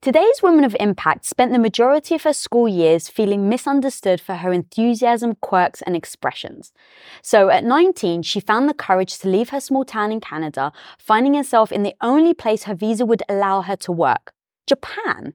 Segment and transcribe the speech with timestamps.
[0.00, 4.52] Today's Woman of Impact spent the majority of her school years feeling misunderstood for her
[4.52, 6.72] enthusiasm, quirks, and expressions.
[7.22, 11.34] So at 19, she found the courage to leave her small town in Canada, finding
[11.34, 14.32] herself in the only place her visa would allow her to work
[14.66, 15.34] Japan.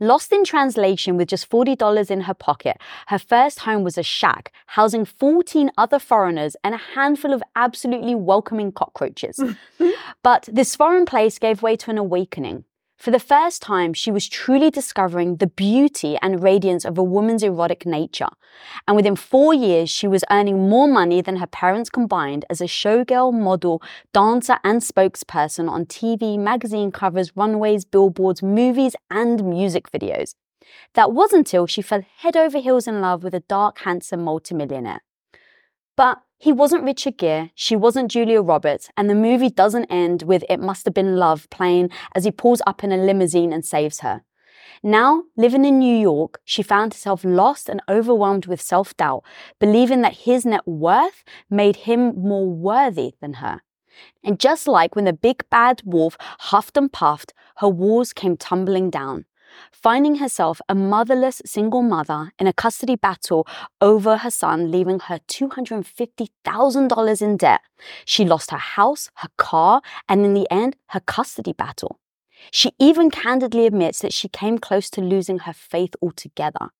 [0.00, 4.52] Lost in translation with just $40 in her pocket, her first home was a shack
[4.66, 9.40] housing 14 other foreigners and a handful of absolutely welcoming cockroaches.
[10.22, 12.64] but this foreign place gave way to an awakening.
[12.96, 17.42] For the first time, she was truly discovering the beauty and radiance of a woman's
[17.42, 18.28] erotic nature.
[18.86, 22.66] And within four years, she was earning more money than her parents combined as a
[22.66, 30.34] showgirl, model, dancer, and spokesperson on TV, magazine covers, runways, billboards, movies, and music videos.
[30.94, 35.02] That was until she fell head over heels in love with a dark, handsome multimillionaire.
[35.96, 40.44] But he wasn't Richard Gere, she wasn't Julia Roberts, and the movie doesn't end with
[40.50, 44.00] It Must Have Been Love playing as he pulls up in a limousine and saves
[44.00, 44.24] her.
[44.82, 49.24] Now, living in New York, she found herself lost and overwhelmed with self doubt,
[49.58, 53.62] believing that his net worth made him more worthy than her.
[54.22, 58.90] And just like when the big bad wolf huffed and puffed, her walls came tumbling
[58.90, 59.24] down
[59.72, 63.46] finding herself a motherless single mother in a custody battle
[63.80, 67.60] over her son, leaving her $250,000 in debt.
[68.04, 72.00] She lost her house, her car, and in the end, her custody battle.
[72.50, 76.70] She even candidly admits that she came close to losing her faith altogether.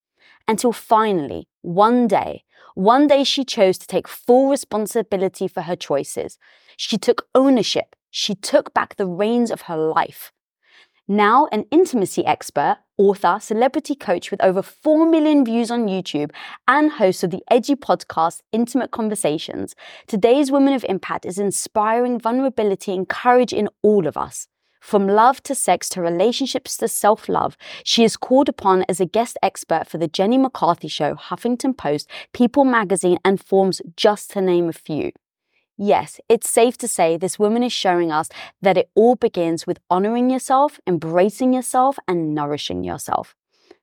[0.46, 6.38] Until finally, one day, one day she chose to take full responsibility for her choices.
[6.76, 7.96] She took ownership.
[8.10, 10.32] She took back the reins of her life.
[11.06, 16.30] Now, an intimacy expert, author, celebrity coach with over 4 million views on YouTube,
[16.66, 19.74] and host of the edgy podcast Intimate Conversations,
[20.06, 24.48] today's Woman of Impact is inspiring vulnerability and courage in all of us.
[24.80, 29.04] From love to sex to relationships to self love, she is called upon as a
[29.04, 34.40] guest expert for The Jenny McCarthy Show, Huffington Post, People Magazine, and Forbes, just to
[34.40, 35.12] name a few.
[35.76, 38.28] Yes, it's safe to say this woman is showing us
[38.62, 43.34] that it all begins with honoring yourself, embracing yourself, and nourishing yourself.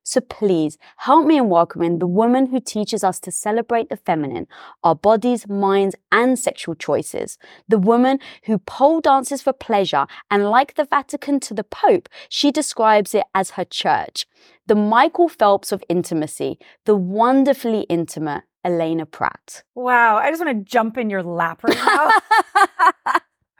[0.04, 4.48] So please help me in welcoming the woman who teaches us to celebrate the feminine,
[4.84, 7.38] our bodies, minds, and sexual choices.
[7.68, 12.52] The woman who pole dances for pleasure, and like the Vatican to the Pope, she
[12.52, 14.26] describes it as her church.
[14.66, 19.64] The Michael Phelps of intimacy, the wonderfully intimate, Allana Pratt.
[19.76, 22.12] Wow, I just want to jump in your lap right now.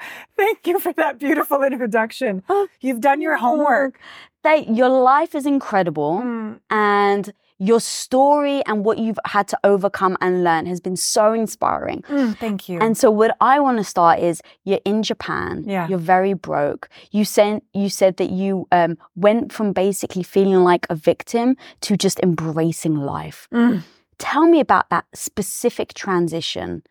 [0.38, 2.44] Thank you for that beautiful introduction.
[2.82, 4.00] You've done your homework.
[4.44, 6.60] They, your life is incredible, mm.
[6.72, 12.02] and your story and what you've had to overcome and learn has been so inspiring.
[12.10, 12.80] Mm, thank you.
[12.80, 15.64] And so, what I want to start is you're in Japan.
[15.68, 15.88] Yeah.
[15.88, 16.90] You're very broke.
[17.12, 21.96] You said you said that you um, went from basically feeling like a victim to
[21.96, 23.48] just embracing life.
[23.54, 23.84] Mm.
[24.22, 26.84] Tell me about that specific transition.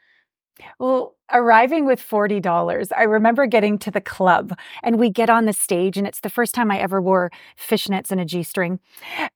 [0.80, 4.52] Well, arriving with $40, I remember getting to the club
[4.82, 8.10] and we get on the stage and it's the first time I ever wore fishnets
[8.10, 8.80] and a G-string.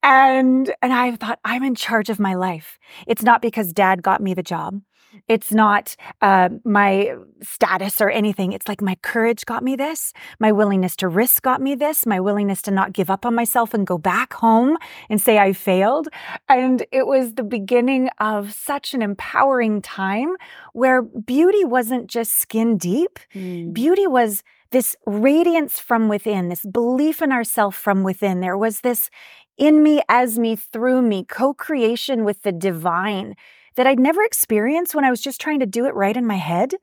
[0.03, 2.81] And and I thought I'm in charge of my life.
[3.07, 4.81] It's not because dad got me the job.
[5.29, 8.53] It's not uh, my status or anything.
[8.53, 10.13] It's like my courage got me this.
[10.39, 12.07] My willingness to risk got me this.
[12.07, 14.77] My willingness to not give up on myself and go back home
[15.09, 16.09] and say I failed.
[16.49, 20.37] And it was the beginning of such an empowering time
[20.73, 23.19] where beauty wasn't just skin deep.
[23.35, 23.73] Mm.
[23.73, 28.41] Beauty was this radiance from within, this belief in ourself from within.
[28.41, 29.09] There was this
[29.57, 33.37] in me, as me, through me, co creation with the divine
[33.77, 36.37] that I'd never experienced when I was just trying to do it right in my
[36.37, 36.75] head.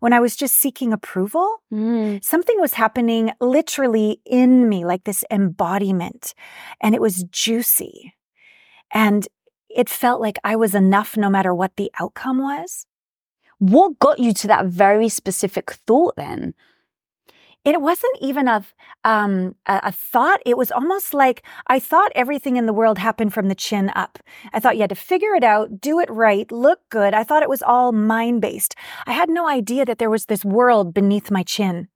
[0.00, 1.62] when I was just seeking approval.
[1.72, 2.22] Mm.
[2.22, 6.34] Something was happening literally in me, like this embodiment,
[6.80, 8.14] and it was juicy.
[8.92, 9.26] And
[9.68, 12.86] it felt like I was enough no matter what the outcome was.
[13.58, 16.54] What got you to that very specific thought then?
[17.74, 18.64] It wasn't even a,
[19.04, 20.40] um, a, a thought.
[20.46, 24.18] It was almost like I thought everything in the world happened from the chin up.
[24.52, 27.12] I thought you had to figure it out, do it right, look good.
[27.12, 28.74] I thought it was all mind based.
[29.06, 31.88] I had no idea that there was this world beneath my chin,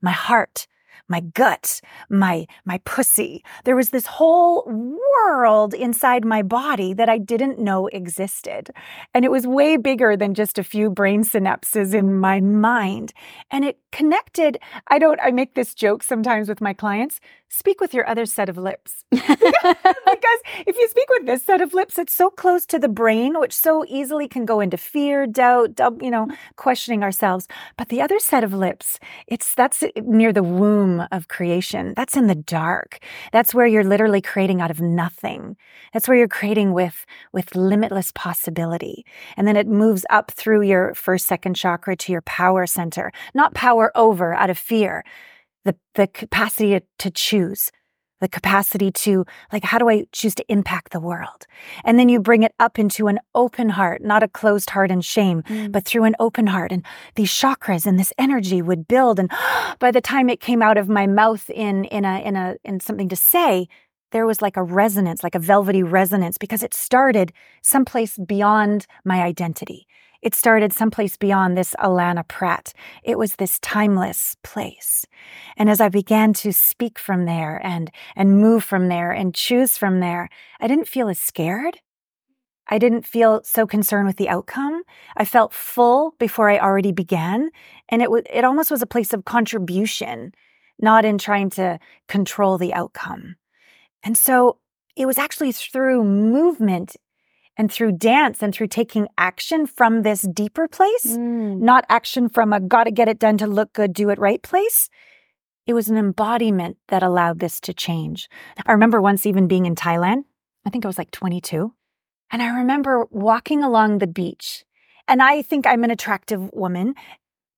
[0.00, 0.66] my heart,
[1.08, 3.44] my gut, my my pussy.
[3.64, 8.70] There was this whole world inside my body that I didn't know existed.
[9.14, 13.12] And it was way bigger than just a few brain synapses in my mind.
[13.50, 14.58] And it connected,
[14.88, 17.20] I don't I make this joke sometimes with my clients,
[17.52, 19.04] speak with your other set of lips.
[19.10, 23.38] because if you speak with this set of lips, it's so close to the brain,
[23.38, 27.46] which so easily can go into fear, doubt, you know, questioning ourselves.
[27.76, 31.92] But the other set of lips, it's that's near the womb of creation.
[31.94, 33.00] That's in the dark.
[33.32, 35.56] That's where you're literally creating out of nothing.
[35.92, 39.04] That's where you're creating with with limitless possibility.
[39.36, 43.12] And then it moves up through your first second chakra to your power center.
[43.34, 45.02] Not power over out of fear,
[45.64, 47.72] the, the capacity to, to choose,
[48.20, 51.46] the capacity to, like, how do I choose to impact the world?
[51.84, 55.04] And then you bring it up into an open heart, not a closed heart and
[55.04, 55.72] shame, mm.
[55.72, 56.70] but through an open heart.
[56.70, 56.84] And
[57.16, 59.18] these chakras and this energy would build.
[59.18, 59.30] And
[59.80, 62.78] by the time it came out of my mouth in, in a, in a, in
[62.78, 63.66] something to say,
[64.12, 67.32] there was like a resonance, like a velvety resonance, because it started
[67.62, 69.86] someplace beyond my identity.
[70.22, 72.72] It started someplace beyond this Allana Pratt.
[73.02, 75.04] It was this timeless place.
[75.56, 79.76] And as I began to speak from there and, and move from there and choose
[79.76, 80.28] from there,
[80.60, 81.80] I didn't feel as scared.
[82.68, 84.82] I didn't feel so concerned with the outcome.
[85.16, 87.50] I felt full before I already began.
[87.88, 90.32] And it, w- it almost was a place of contribution,
[90.78, 93.34] not in trying to control the outcome.
[94.04, 94.58] And so
[94.96, 96.96] it was actually through movement
[97.56, 101.58] and through dance and through taking action from this deeper place, mm.
[101.58, 104.88] not action from a gotta get it done to look good, do it right place.
[105.66, 108.28] It was an embodiment that allowed this to change.
[108.66, 110.24] I remember once even being in Thailand.
[110.66, 111.72] I think I was like 22.
[112.30, 114.64] And I remember walking along the beach.
[115.06, 116.94] And I think I'm an attractive woman.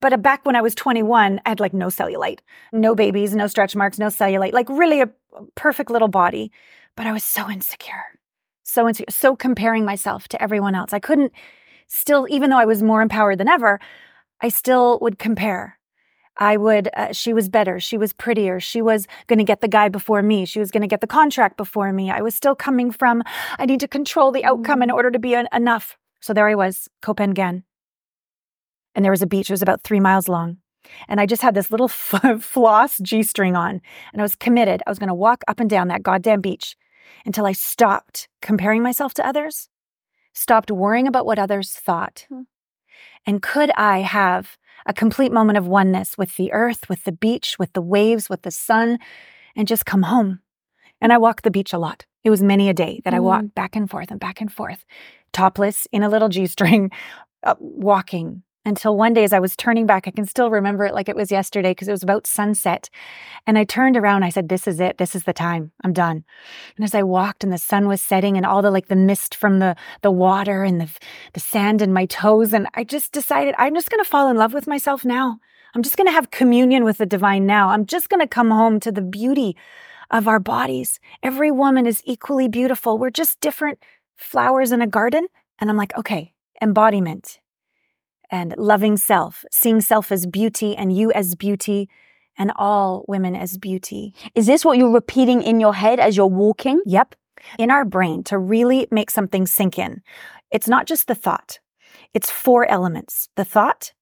[0.01, 2.41] But back when I was 21, I had like no cellulite,
[2.73, 5.09] no babies, no stretch marks, no cellulite, like really a
[5.55, 6.53] perfect little body.
[6.97, 8.05] But I was so insecure
[8.65, 10.93] so insecure, so comparing myself to everyone else.
[10.93, 11.33] I couldn't
[11.87, 13.79] still, even though I was more empowered than ever,
[14.41, 15.79] I still would compare.
[16.37, 17.79] I would, uh, she was better.
[17.79, 18.59] She was prettier.
[18.59, 20.45] She was going to get the guy before me.
[20.47, 22.11] She was going to get the contract before me.
[22.11, 23.23] I was still coming from,
[23.59, 24.95] I need to control the outcome in mm.
[24.95, 25.97] order to be enough.
[26.21, 27.63] So there I was, Phangan.
[28.97, 30.57] And there was a beach, it was about three miles long.
[31.09, 33.81] And I just had this little f- floss G string on.
[34.13, 34.83] And I was committed.
[34.87, 36.77] I was going to walk up and down that goddamn beach
[37.25, 39.69] until I stopped comparing myself to others,
[40.33, 42.27] stopped worrying about what others thought.
[42.29, 42.43] Hmm.
[43.27, 47.57] And could I have a complete moment of oneness with the earth, with the beach,
[47.59, 48.99] with the waves, with the sun,
[49.57, 50.41] and just come home?
[51.01, 52.07] And I walked the beach a lot.
[52.23, 53.17] It was many a day that mm.
[53.17, 54.85] I walked back and forth and back and forth,
[55.33, 56.91] topless in a little G string,
[57.43, 60.95] uh, walking until one day as I was turning back, I can still remember it
[60.95, 62.89] like it was yesterday because it was about sunset.
[63.47, 64.99] And I turned around, I said, This is it.
[64.99, 65.73] This is the time.
[65.83, 66.25] I'm done.
[66.77, 69.35] And as I walked and the sun was setting and all the like the mist
[69.35, 70.91] from the the water and the
[71.35, 74.55] the sand in my toes, and I just decided I'm just gonna fall in love
[74.55, 75.39] with myself now.
[75.75, 77.69] I'm just gonna have communion with the divine now.
[77.69, 79.57] I'm just gonna come home to the beauty
[80.11, 81.01] of our bodies.
[81.23, 82.99] Every woman is equally beautiful.
[82.99, 83.79] We're just different
[84.17, 85.27] flowers in a garden.
[85.59, 87.41] And I'm like, okay, embodiment
[88.31, 91.89] and loving self, seeing self as beauty and you as beauty
[92.37, 94.15] and all women as beauty.
[94.35, 96.81] Is this what you're repeating in your head as you're walking?
[96.87, 97.15] Yep.
[97.59, 100.03] In our brain, to really make something sink in,
[100.51, 101.59] it's not just the thought,
[102.15, 103.93] it's four elements the thought,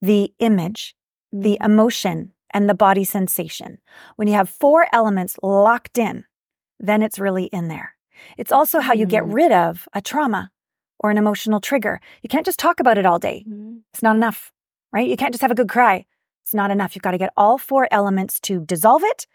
[0.00, 0.94] the image,
[1.32, 3.78] the emotion, and the body sensation.
[4.16, 6.24] When you have four elements locked in,
[6.78, 7.94] then it's really in there.
[8.36, 9.34] It's also how you get mm.
[9.34, 10.50] rid of a trauma
[10.98, 12.00] or an emotional trigger.
[12.22, 13.44] You can't just talk about it all day.
[13.48, 13.78] Mm-hmm.
[13.92, 14.52] It's not enough,
[14.92, 15.08] right?
[15.08, 16.06] You can't just have a good cry.
[16.42, 16.94] It's not enough.
[16.94, 19.26] You've got to get all four elements to dissolve it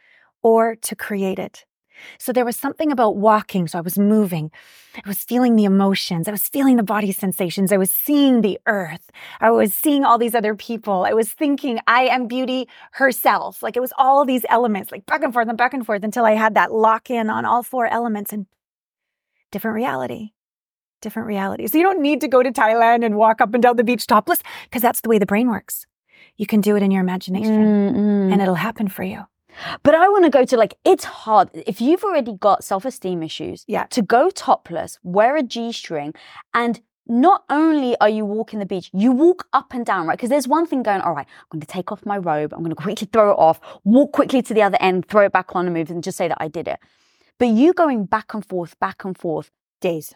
[0.41, 1.65] or to create it.
[2.17, 3.67] So there was something about walking.
[3.67, 4.49] So I was moving.
[4.95, 6.27] I was feeling the emotions.
[6.27, 7.71] I was feeling the body sensations.
[7.71, 9.11] I was seeing the earth.
[9.39, 11.05] I was seeing all these other people.
[11.05, 13.61] I was thinking, I am beauty herself.
[13.61, 16.25] Like it was all these elements, like back and forth and back and forth until
[16.25, 18.47] I had that lock in on all four elements and
[19.51, 20.31] different reality
[21.01, 21.71] different realities.
[21.71, 24.07] So you don't need to go to Thailand and walk up and down the beach
[24.07, 25.85] topless because that's the way the brain works.
[26.37, 28.31] you can do it in your imagination Mm-mm.
[28.31, 29.21] and it'll happen for you.
[29.83, 31.49] But I want to go to like, it's hard.
[31.53, 33.85] If you've already got self esteem issues, Yeah.
[33.97, 36.13] to go topless, wear a G string,
[36.53, 40.17] and not only are you walking the beach, you walk up and down, right?
[40.17, 42.59] Because there's one thing going, all right, I'm going to take off my robe, I'm
[42.65, 45.53] going to quickly throw it off, walk quickly to the other end, throw it back
[45.55, 46.79] on and move, and just say that I did it.
[47.39, 50.13] But you going back and forth, back and forth, Days.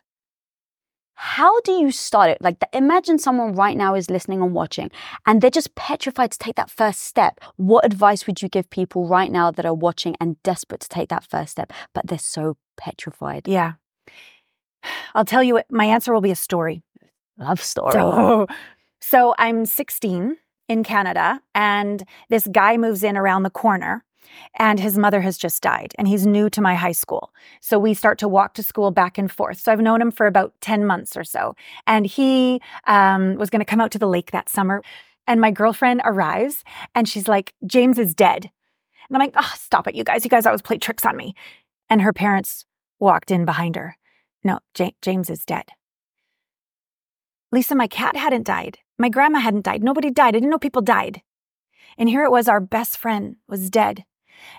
[1.15, 2.37] How do you start it?
[2.41, 4.91] Like, imagine someone right now is listening and watching,
[5.25, 7.39] and they're just petrified to take that first step.
[7.55, 11.09] What advice would you give people right now that are watching and desperate to take
[11.09, 13.47] that first step, but they're so petrified?
[13.47, 13.73] Yeah.
[15.15, 16.83] I'll tell you what, my answer will be a story.
[17.37, 17.93] Love story.
[17.93, 18.47] So,
[19.01, 24.03] so I'm 16 in Canada, and this guy moves in around the corner,
[24.57, 27.33] and his mother has just died, and he's new to my high school.
[27.61, 29.59] So we start to walk to school back and forth.
[29.59, 31.55] So I've known him for about 10 months or so,
[31.87, 34.81] and he um, was going to come out to the lake that summer.
[35.27, 36.63] And my girlfriend arrives,
[36.93, 38.51] and she's like, James is dead.
[39.09, 40.23] And I'm like, oh, stop it, you guys.
[40.23, 41.35] You guys always play tricks on me.
[41.89, 42.65] And her parents
[42.99, 43.97] walked in behind her.
[44.43, 45.71] No, Ja- James is dead.
[47.51, 48.79] Lisa, my cat hadn't died.
[48.97, 49.83] My grandma hadn't died.
[49.83, 50.29] Nobody died.
[50.29, 51.21] I didn't know people died.
[51.97, 54.03] And here it was, our best friend was dead.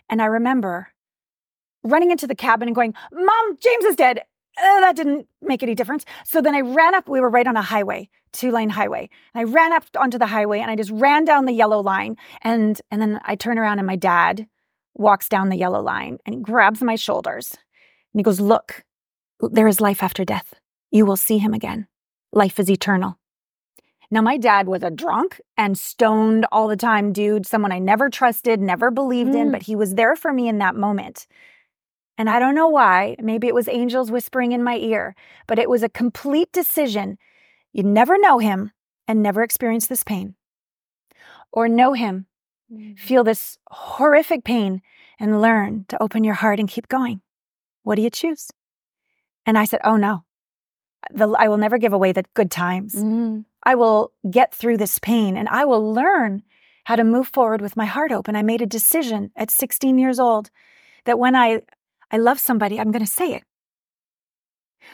[0.09, 0.89] And I remember
[1.83, 4.19] running into the cabin and going, Mom, James is dead.
[4.59, 6.05] Uh, that didn't make any difference.
[6.25, 7.09] So then I ran up.
[7.09, 9.11] We were right on a highway, two lane highway.
[9.35, 12.17] And I ran up onto the highway and I just ran down the yellow line.
[12.43, 14.47] And, and then I turn around and my dad
[14.95, 17.53] walks down the yellow line and he grabs my shoulders
[18.13, 18.85] and he goes, Look,
[19.41, 20.55] there is life after death.
[20.91, 21.87] You will see him again.
[22.33, 23.19] Life is eternal.
[24.11, 28.09] Now, my dad was a drunk and stoned all the time, dude, someone I never
[28.09, 29.53] trusted, never believed in, Mm.
[29.53, 31.27] but he was there for me in that moment.
[32.19, 33.17] And I don't know why.
[33.19, 35.15] Maybe it was angels whispering in my ear,
[35.47, 37.19] but it was a complete decision.
[37.73, 38.73] You'd never know him
[39.09, 40.35] and never experience this pain,
[41.53, 42.27] or know him,
[42.97, 44.83] feel this horrific pain,
[45.21, 47.21] and learn to open your heart and keep going.
[47.83, 48.51] What do you choose?
[49.45, 50.25] And I said, Oh no,
[51.13, 52.95] the, I will never give away the good times.
[52.95, 53.45] Mm.
[53.63, 56.43] I will get through this pain and I will learn
[56.85, 58.37] how to move forward with my heart open.
[58.37, 60.51] I made a decision at 16 years old
[61.05, 61.63] that when I,
[62.11, 63.43] I love somebody, I'm going to say it.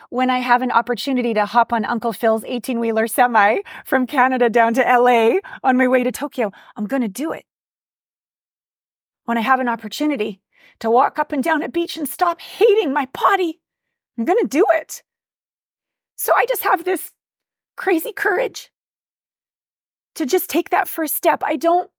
[0.09, 4.49] When I have an opportunity to hop on Uncle Phil's 18 wheeler semi from Canada
[4.49, 7.45] down to LA on my way to Tokyo, I'm going to do it.
[9.25, 10.40] When I have an opportunity
[10.81, 13.61] to walk up and down a beach and stop hating my body,
[14.16, 15.02] I'm going to do it.
[16.16, 17.12] So I just have this
[17.76, 18.71] crazy courage
[20.14, 21.42] to just take that first step.
[21.45, 21.90] I don't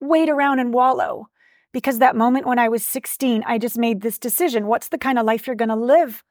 [0.00, 1.28] wait around and wallow
[1.72, 4.66] because that moment when I was 16, I just made this decision.
[4.66, 6.22] What's the kind of life you're going to live?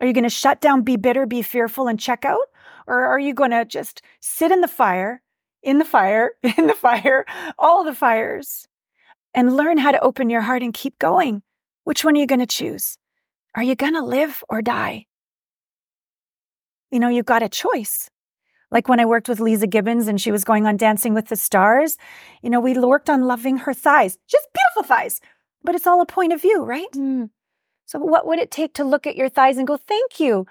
[0.00, 2.46] Are you going to shut down, be bitter, be fearful, and check out?
[2.86, 5.22] Or are you going to just sit in the fire,
[5.62, 7.24] in the fire, in the fire,
[7.58, 8.68] all the fires,
[9.32, 11.42] and learn how to open your heart and keep going?
[11.84, 12.98] Which one are you going to choose?
[13.54, 15.06] Are you going to live or die?
[16.94, 18.08] You know, you've got a choice.
[18.70, 21.34] Like when I worked with Leeza Gibbons and she was going on Dancing with the
[21.34, 21.98] Stars,
[22.40, 25.20] you know, we worked on loving her thighs, just beautiful thighs,
[25.64, 26.92] but it's all a point of view, right?
[26.94, 27.30] Mm.
[27.84, 30.46] So, what would it take to look at your thighs and go, thank you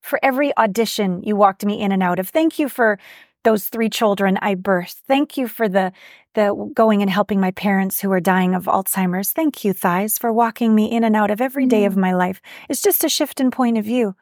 [0.00, 2.30] for every audition you walked me in and out of?
[2.30, 2.98] Thank you for
[3.42, 5.02] those three children I birthed.
[5.06, 5.92] Thank you for the,
[6.32, 9.32] the going and helping my parents who are dying of Alzheimer's.
[9.32, 12.40] Thank you, thighs, for walking me in and out of every day of my life.
[12.70, 14.16] It's just a shift in point of view,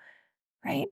[0.64, 0.88] right?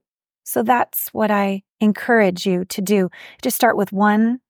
[0.50, 3.08] So that's what I encourage you to do.
[3.40, 4.40] Just start with one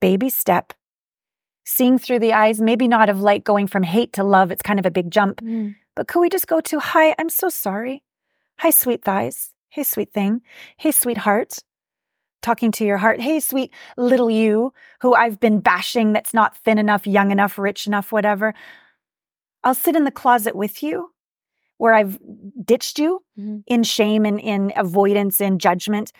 [0.00, 0.72] baby step,
[1.64, 4.52] seeing through the eyes, maybe not of light going from hate to love.
[4.52, 5.40] It's kind of a big jump.
[5.40, 5.74] Mm.
[5.96, 8.04] But could we just go to, hi, I'm so sorry.
[8.60, 9.52] Hi, sweet thighs.
[9.70, 10.42] Hey, sweet thing.
[10.76, 11.58] Hey, sweetheart.
[12.40, 13.20] Talking to your heart.
[13.20, 17.84] Hey, sweet little you who I've been bashing that's not thin enough, young enough, rich
[17.84, 18.54] enough, whatever.
[19.64, 21.10] I'll sit in the closet with you
[21.78, 22.18] where I've
[22.64, 23.62] ditched you Mhm.
[23.66, 26.12] in shame and in avoidance and judgment.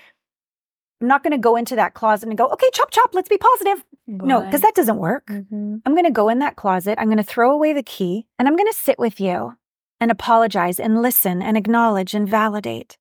[1.01, 3.39] I'm not going to go into that closet and go, okay, chop, chop, let's be
[3.39, 3.85] positive.
[4.09, 5.27] No, because that doesn't work.
[5.27, 5.83] Mhm.
[5.85, 6.99] I'm going to go in that closet.
[6.99, 9.57] I'm going to throw away the key and I'm going to sit with you
[10.01, 12.99] and apologize and listen and acknowledge and validate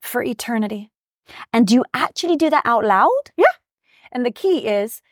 [0.00, 0.90] for eternity.
[1.52, 3.22] And do you actually do that out loud?
[3.36, 3.46] Yeah.
[4.10, 5.02] And the key is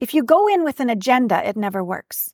[0.00, 2.32] if you go in with an agenda, it never works.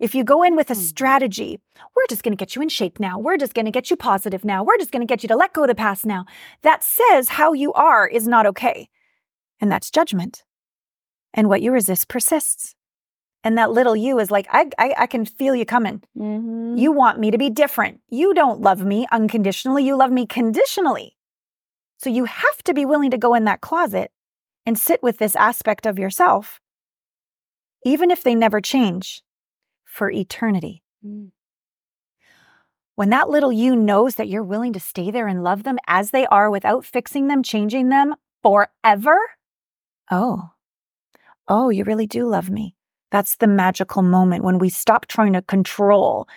[0.00, 0.80] If you go in with a Hmm.
[0.80, 1.60] strategy,
[1.94, 3.18] we're just going to get you in shape now.
[3.18, 4.64] We're just going to get you positive now.
[4.64, 6.24] We're just going to get you to let go of the past now.
[6.62, 8.88] That says how you are is not okay.
[9.60, 10.42] And that's judgment.
[11.34, 12.74] And what you resist persists.
[13.44, 16.02] And that little you is like, I, I, I can feel you coming.
[16.16, 16.76] Mm-hmm.
[16.76, 18.00] You want me to be different.
[18.08, 19.84] You don't love me unconditionally.
[19.84, 21.16] You love me conditionally.
[21.98, 24.10] So you have to be willing to go in that closet
[24.66, 26.60] and sit with this aspect of yourself,
[27.84, 29.22] even if they never change,
[29.90, 30.82] for eternity.
[31.04, 31.32] Mm.
[32.94, 36.10] When that little you knows that you're willing to stay there and love them as
[36.10, 39.18] they are without fixing them, changing them forever,
[40.10, 40.50] oh,
[41.48, 42.74] oh, you really do love me.
[43.10, 46.28] That's the magical moment when we stop trying to control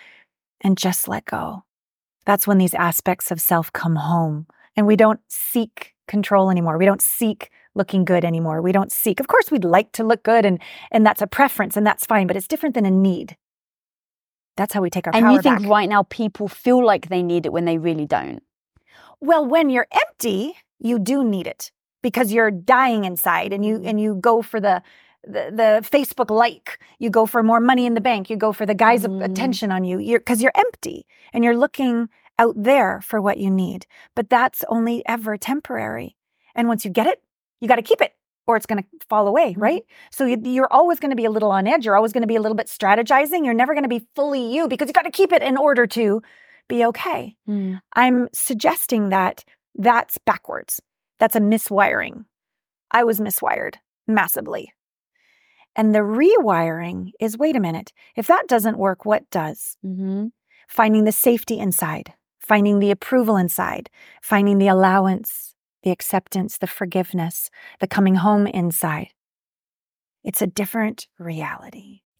[0.60, 1.62] and just let go.
[2.26, 4.46] That's when these aspects of self come home
[4.76, 6.78] and we don't seek control anymore.
[6.78, 8.62] We don't seek looking good anymore.
[8.62, 9.20] We don't seek.
[9.20, 10.58] Of course, we'd like to look good and
[10.90, 13.36] and that's a preference and that's fine, but it's different than a need.
[14.56, 15.70] That's how we take our and power And you think back.
[15.70, 18.42] right now people feel like they need it when they really don't.
[19.20, 21.70] Well, when you're empty, you do need it
[22.02, 24.82] because you're dying inside and you and you go for the
[25.26, 28.66] the, the Facebook like, you go for more money in the bank, you go for
[28.66, 29.24] the guy's Mm.
[29.24, 29.98] attention on you.
[29.98, 33.86] You're because you're empty and you're looking out there for what you need.
[34.14, 36.16] But that's only ever temporary.
[36.54, 37.22] And once you get it,
[37.60, 38.12] you got to keep it
[38.46, 39.60] or it's going to fall away, Mhm.
[39.60, 39.82] right?
[40.10, 41.84] So you, you're always going to be a little on edge.
[41.86, 43.44] You're always going to be a little bit strategizing.
[43.44, 45.86] You're never going to be fully you because you got to keep it in order
[45.88, 46.22] to
[46.68, 47.36] be okay.
[47.94, 50.80] I'm suggesting that that's backwards.
[51.18, 52.24] That's a miswiring.
[52.90, 54.72] I was miswired massively.
[55.76, 59.76] And the rewiring is wait a minute, if that doesn't work, what does?
[59.84, 60.26] Mm-hmm.
[60.68, 63.90] Finding the safety inside, finding the approval inside,
[64.22, 65.53] finding the allowance,
[65.84, 69.08] the acceptance, the forgiveness, the coming home inside.
[70.24, 72.00] It's a different reality.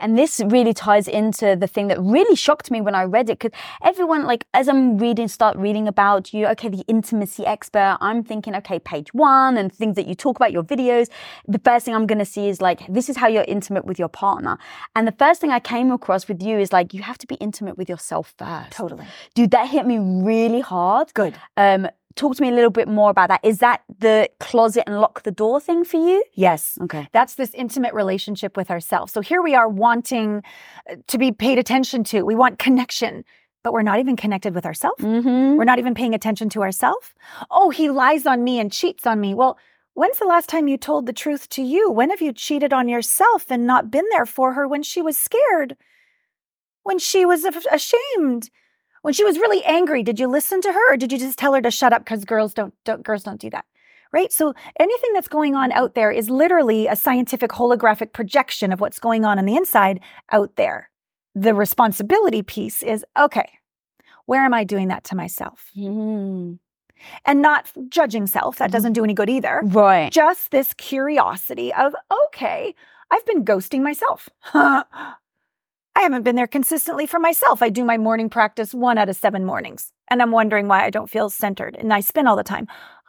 [0.00, 3.38] And this really ties into the thing that really shocked me when I read it.
[3.38, 8.24] Because everyone, like, as I'm reading, start reading about you, okay, the intimacy expert, I'm
[8.24, 11.08] thinking, okay, page one and things that you talk about, your videos.
[11.46, 13.98] The first thing I'm going to see is like, this is how you're intimate with
[13.98, 14.58] your partner.
[14.96, 17.36] And the first thing I came across with you is like, you have to be
[17.36, 18.72] intimate with yourself first.
[18.72, 19.06] Totally.
[19.34, 21.12] Dude, that hit me really hard.
[21.14, 21.34] Good.
[21.56, 23.40] Um, talk to me a little bit more about that.
[23.42, 26.24] Is that the closet and lock the door thing for you?
[26.34, 26.78] Yes.
[26.82, 27.08] Okay.
[27.12, 29.12] That's this intimate relationship with ourselves.
[29.12, 30.42] So here we are wanting
[30.90, 32.22] uh, to be paid attention to.
[32.22, 33.24] We want connection,
[33.62, 35.02] but we're not even connected with ourselves.
[35.02, 35.56] Mm-hmm.
[35.56, 37.14] We're not even paying attention to ourselves.
[37.50, 39.34] Oh, he lies on me and cheats on me.
[39.34, 39.58] Well,
[39.96, 41.88] When's the last time you told the truth to you?
[41.88, 45.16] When have you cheated on yourself and not been there for her when she was
[45.16, 45.76] scared?
[46.82, 48.50] When she was ashamed?
[49.04, 51.52] When she was really angry, did you listen to her or did you just tell
[51.52, 53.66] her to shut up because girls don't, don't girls don't do that?
[54.12, 54.32] Right?
[54.32, 58.98] So anything that's going on out there is literally a scientific holographic projection of what's
[58.98, 60.00] going on on the inside
[60.32, 60.88] out there.
[61.34, 63.58] The responsibility piece is okay,
[64.24, 65.70] where am I doing that to myself?
[65.76, 66.58] Mm.
[67.26, 69.60] And not judging self, that doesn't do any good either.
[69.64, 70.10] Right.
[70.10, 71.94] Just this curiosity of,
[72.28, 72.74] okay,
[73.10, 74.30] I've been ghosting myself.
[75.96, 77.62] I haven't been there consistently for myself.
[77.62, 80.90] I do my morning practice one out of seven mornings, and I'm wondering why I
[80.90, 82.66] don't feel centered and I spin all the time.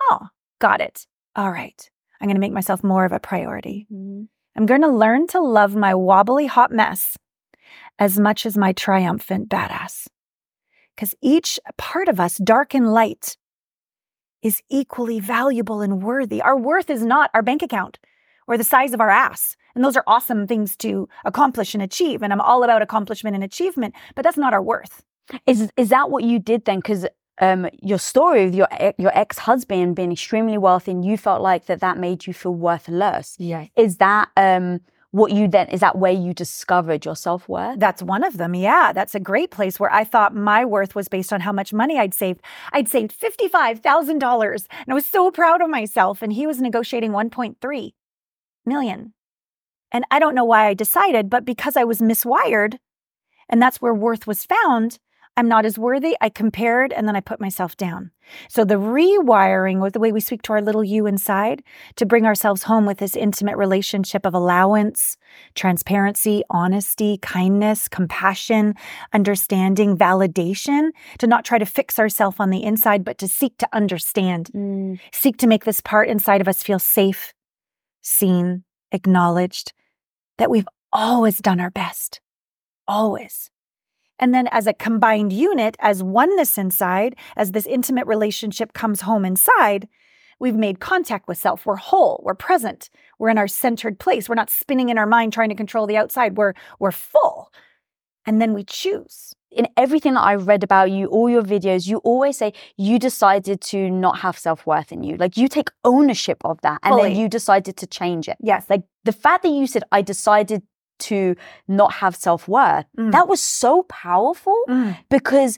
[0.10, 0.28] Oh,
[0.60, 1.08] got it.
[1.36, 1.90] All right.
[2.22, 3.88] I'm going to make myself more of a priority.
[3.92, 4.24] Mm-hmm.
[4.56, 7.18] I'm going to learn to love my wobbly hot mess
[8.00, 10.08] as much as my triumphant badass.
[10.96, 13.36] Because each part of us, dark and light,
[14.42, 16.42] is equally valuable and worthy.
[16.42, 18.00] Our worth is not our bank account
[18.48, 19.58] or the size of our ass.
[19.76, 22.22] And those are awesome things to accomplish and achieve.
[22.22, 25.04] And I'm all about accomplishment and achievement, but that's not our worth.
[25.46, 26.80] Is is that what you did then?
[26.80, 27.06] Because
[27.42, 31.66] um, your story with your your ex husband being extremely wealthy, and you felt like
[31.66, 33.36] that that made you feel worthless.
[33.40, 33.66] Yeah.
[33.76, 37.80] Is that um, what you then is that where you discovered your self worth?
[37.80, 38.54] That's one of them.
[38.54, 41.74] Yeah, that's a great place where I thought my worth was based on how much
[41.74, 42.42] money I'd saved.
[42.72, 46.22] I'd saved fifty five thousand dollars, and I was so proud of myself.
[46.22, 47.96] And he was negotiating one point three
[48.66, 49.14] million.
[49.92, 52.78] And I don't know why I decided, but because I was miswired,
[53.50, 55.00] and that's where worth was found,
[55.38, 56.16] I'm not as worthy.
[56.22, 58.12] I compared and then I put myself down.
[58.48, 61.62] So the rewiring was the way we speak to our little you inside
[61.98, 65.18] to bring ourselves home with this intimate relationship of allowance,
[65.54, 68.76] transparency, honesty, kindness, compassion,
[69.14, 73.68] understanding, validation, to not try to fix ourselves on the inside, but to seek to
[73.74, 75.00] understand, Mm.
[75.12, 77.34] seek to make this part inside of us feel safe,
[78.02, 78.64] seen,
[78.96, 79.74] acknowledged,
[80.38, 82.22] that we've always done our best.
[82.88, 83.52] Always.
[84.18, 89.26] And then, as a combined unit, as oneness inside, as this intimate relationship comes home
[89.26, 89.88] inside,
[90.40, 91.66] we've made contact with self.
[91.66, 94.30] We're whole, we're present, we're in our centered place.
[94.30, 96.38] We're not spinning in our mind trying to control the outside.
[96.38, 97.52] We're, we're full.
[98.26, 99.36] And then we choose.
[99.56, 103.62] In everything that I've read about you, all your videos, you always say you decided
[103.72, 105.16] to not have self worth in you.
[105.18, 107.10] Like you take ownership of that and Fully.
[107.10, 108.38] then you decided to change it.
[108.42, 108.66] Yes.
[108.70, 110.62] Like the fact that you said, I decided
[111.00, 111.36] to
[111.68, 113.12] not have self worth, Mm.
[113.12, 114.98] that was so powerful Mm.
[115.10, 115.58] because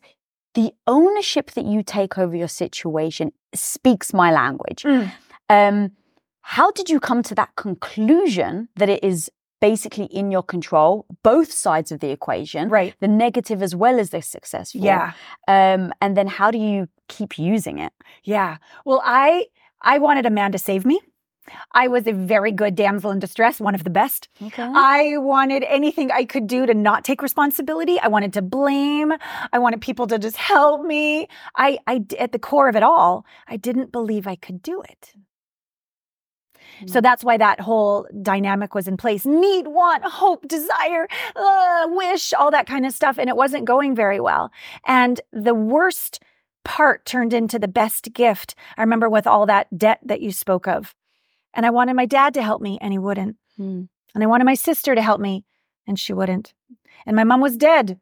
[0.54, 4.84] the ownership that you take over your situation speaks my language.
[4.84, 5.12] Mm.
[5.50, 5.92] Um,
[6.42, 9.30] how did you come to that conclusion that it is
[9.60, 12.94] basically in your control, both sides of the equation, Right.
[13.00, 14.82] the negative as well as the successful?
[14.82, 15.14] Yeah.
[15.48, 17.94] Um, and then how do you keep using it?
[18.24, 18.58] Yeah.
[18.86, 19.48] Well, I
[19.82, 21.00] I wanted a man to save me.
[21.72, 24.28] I was a very good damsel in distress, one of the best.
[24.42, 24.64] Okay.
[24.76, 27.98] I wanted anything I could do to not take responsibility.
[28.02, 29.14] I wanted to blame.
[29.54, 31.30] I wanted people to just help me.
[31.56, 35.14] I, I, at the core of it all, I didn't believe I could do it.
[36.86, 39.26] So that's why that whole dynamic was in place.
[39.26, 43.18] Need, want, hope, desire, uh, wish, all that kind of stuff.
[43.18, 44.52] And it wasn't going very well.
[44.86, 46.20] And the worst
[46.64, 48.54] part turned into the best gift.
[48.78, 50.94] I remember with all that debt that you spoke of.
[51.54, 53.38] And I wanted my dad to help me, and he wouldn't.
[53.60, 53.88] Mm.
[54.14, 55.46] And I wanted my sister to help me,
[55.88, 56.54] and she wouldn't.
[57.06, 58.00] And my mom was dead.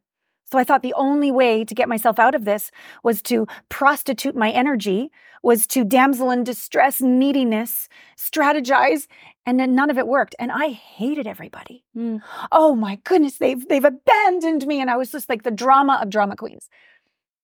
[0.51, 2.71] So I thought the only way to get myself out of this
[3.03, 9.08] was to prostitute my energy, was to damsel in distress, neediness, strategize,
[9.45, 10.36] and then none of it worked.
[10.39, 11.84] And I hated everybody.
[11.97, 12.21] Mm.
[12.51, 14.81] Oh my goodness, they've they've abandoned me.
[14.81, 16.69] And I was just like the drama of drama queens.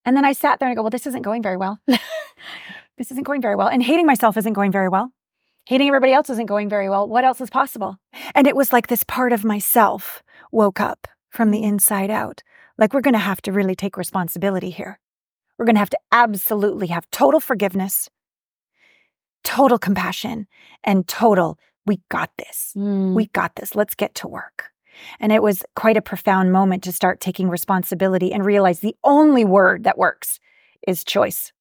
[0.06, 1.80] And then I sat there and I go, well, this isn't going very well.
[2.98, 3.68] this isn't going very well.
[3.68, 5.12] And hating myself isn't going very well.
[5.68, 7.08] Hating everybody else isn't going very well.
[7.08, 7.98] What else is possible?
[8.34, 12.42] And it was like this part of myself woke up from the inside out.
[12.82, 15.00] Like, we're going to have to really take responsibility here.
[15.60, 18.10] We're going to have to absolutely have total forgiveness,
[19.44, 20.48] total compassion,
[20.84, 22.74] and total, we got this.
[22.76, 23.14] Mm.
[23.14, 23.76] We got this.
[23.76, 24.72] Let's get to work.
[25.20, 29.46] And it was quite a profound moment to start taking responsibility and realize the only
[29.46, 30.40] word that works
[30.88, 31.54] is choice,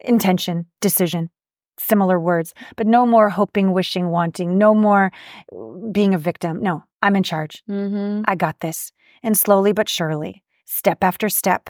[0.00, 1.30] intention, decision,
[1.78, 5.10] similar words, but no more hoping, wishing, wanting, no more
[5.50, 6.62] uh, being a victim.
[6.62, 7.62] No, I'm in charge.
[7.68, 8.24] Mhm.
[8.26, 8.92] I got this.
[9.26, 11.68] And slowly but surely, step after step,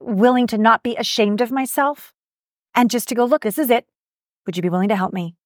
[0.00, 2.14] willing to not be ashamed of myself
[2.74, 3.86] and just to go, look, this is it.
[4.46, 5.36] Would you be willing to help me?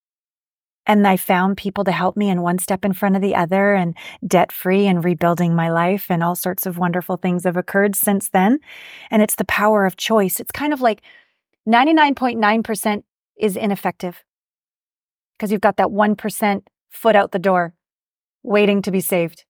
[0.87, 3.75] And I found people to help me, and one step in front of the other,
[3.75, 7.97] and debt free and rebuilding my life, and all sorts of wonderful things have occurred
[7.97, 8.61] since then.
[9.11, 10.41] And it's the power of choice.
[10.41, 11.03] It's kind of like
[11.69, 13.03] 99.9%
[13.39, 14.23] is ineffective.
[15.37, 17.75] because you've got that 1% foot out the door
[18.43, 19.45] waiting to be saved.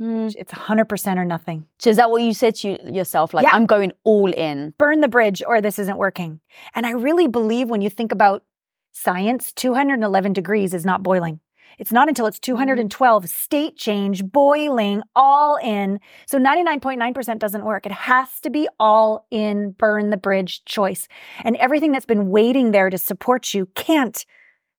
[0.00, 0.34] Mm.
[0.38, 1.66] It's 100% or nothing.
[1.78, 3.34] So is that what you said to yourself?
[3.34, 3.50] Like, Yeah.
[3.52, 4.74] I'm going all in.
[4.78, 6.40] Burn the bridge or this isn't working.
[6.74, 8.44] And I really believe when you think about
[8.92, 11.40] science, 211 degrees is not boiling.
[11.78, 16.00] It's not until it's 212 state change, boiling, all in.
[16.26, 17.86] So 99.9% doesn't work.
[17.86, 21.06] It has to be all in, burn the bridge choice.
[21.44, 24.24] And everything that's been waiting there to support you can't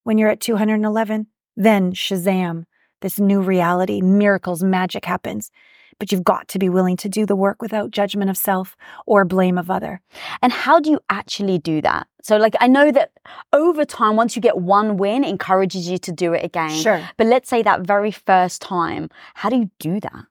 [0.03, 1.27] when you're at 211.
[1.55, 2.65] Then Shazam,
[3.01, 5.51] this new reality, miracles, magic happens.
[5.99, 9.25] But you've got to be willing to do the work without judgment of self or
[9.25, 10.01] blame of other.
[10.41, 12.07] And how do you actually do that?
[12.21, 13.12] So, like, I know that
[13.53, 16.69] over time, once you get one win, it encourages you to do it again.
[16.69, 17.01] Sure.
[17.17, 20.25] But let's say that very first time, how do you do that?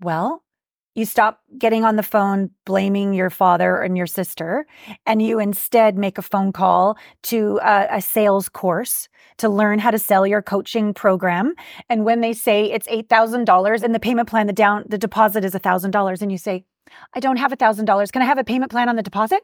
[0.00, 0.43] Well,
[0.94, 4.66] you stop getting on the phone blaming your father and your sister,
[5.06, 9.90] and you instead make a phone call to a, a sales course to learn how
[9.90, 11.54] to sell your coaching program.
[11.88, 14.98] And when they say it's eight thousand dollars and the payment plan, the down, the
[14.98, 16.64] deposit is thousand dollars, and you say,
[17.14, 18.10] "I don't have thousand dollars.
[18.10, 19.42] Can I have a payment plan on the deposit?"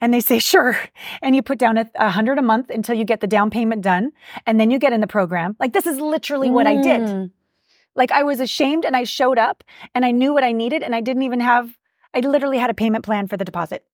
[0.00, 0.78] And they say, "Sure."
[1.22, 3.82] And you put down a, a hundred a month until you get the down payment
[3.82, 4.12] done,
[4.46, 5.56] and then you get in the program.
[5.58, 7.00] Like this is literally what I did.
[7.00, 7.30] Mm.
[7.96, 10.94] Like I was ashamed and I showed up and I knew what I needed and
[10.94, 11.76] I didn't even have,
[12.14, 13.84] I literally had a payment plan for the deposit.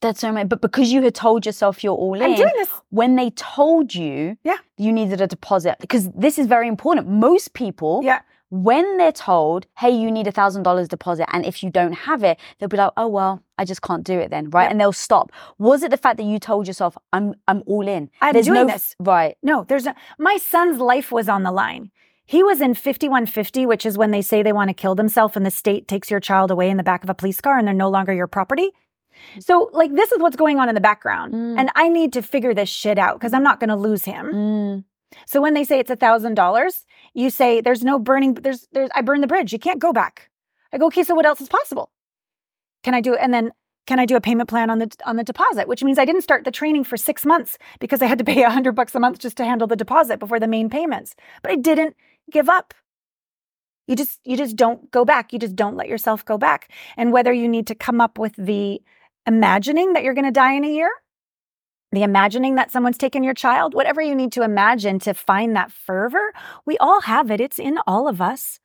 [0.00, 0.48] That's so amazing.
[0.48, 2.70] But because you had told yourself you're all in, I'm doing this.
[2.90, 4.56] when they told you Yeah.
[4.78, 7.06] you needed a deposit, because this is very important.
[7.06, 8.20] Most people, Yeah.
[8.48, 12.24] when they're told, hey, you need a thousand dollars deposit, and if you don't have
[12.24, 14.64] it, they'll be like, oh well, I just can't do it then, right?
[14.64, 14.70] Yeah.
[14.70, 15.32] And they'll stop.
[15.58, 18.10] Was it the fact that you told yourself, I'm I'm all in?
[18.22, 18.96] I'm There's doing no, this.
[18.98, 19.36] Right.
[19.42, 21.90] No, there's a, my son's life was on the line.
[22.30, 25.44] He was in 5150, which is when they say they want to kill themselves and
[25.44, 27.74] the state takes your child away in the back of a police car and they're
[27.74, 28.70] no longer your property.
[29.40, 31.34] So, like, this is what's going on in the background.
[31.34, 31.58] Mm.
[31.58, 34.26] And I need to figure this shit out because I'm not going to lose him.
[34.32, 34.84] Mm.
[35.26, 38.34] So when they say it's a thousand dollars, you say there's no burning.
[38.34, 39.52] There's there's I burn the bridge.
[39.52, 40.30] You can't go back.
[40.72, 41.02] I go okay.
[41.02, 41.90] So what else is possible?
[42.84, 43.18] Can I do it?
[43.20, 43.50] And then
[43.88, 45.66] can I do a payment plan on the on the deposit?
[45.66, 48.44] Which means I didn't start the training for six months because I had to pay
[48.44, 51.16] a hundred bucks a month just to handle the deposit before the main payments.
[51.42, 51.96] But I didn't
[52.30, 52.74] give up.
[53.86, 55.32] You just you just don't go back.
[55.32, 56.70] You just don't let yourself go back.
[56.96, 58.80] And whether you need to come up with the
[59.26, 60.90] imagining that you're going to die in a year
[61.92, 65.72] the imagining that someone's taken your child, whatever you need to imagine to find that
[65.72, 66.32] fervor,
[66.64, 67.40] we all have it.
[67.40, 68.60] It's in all of us.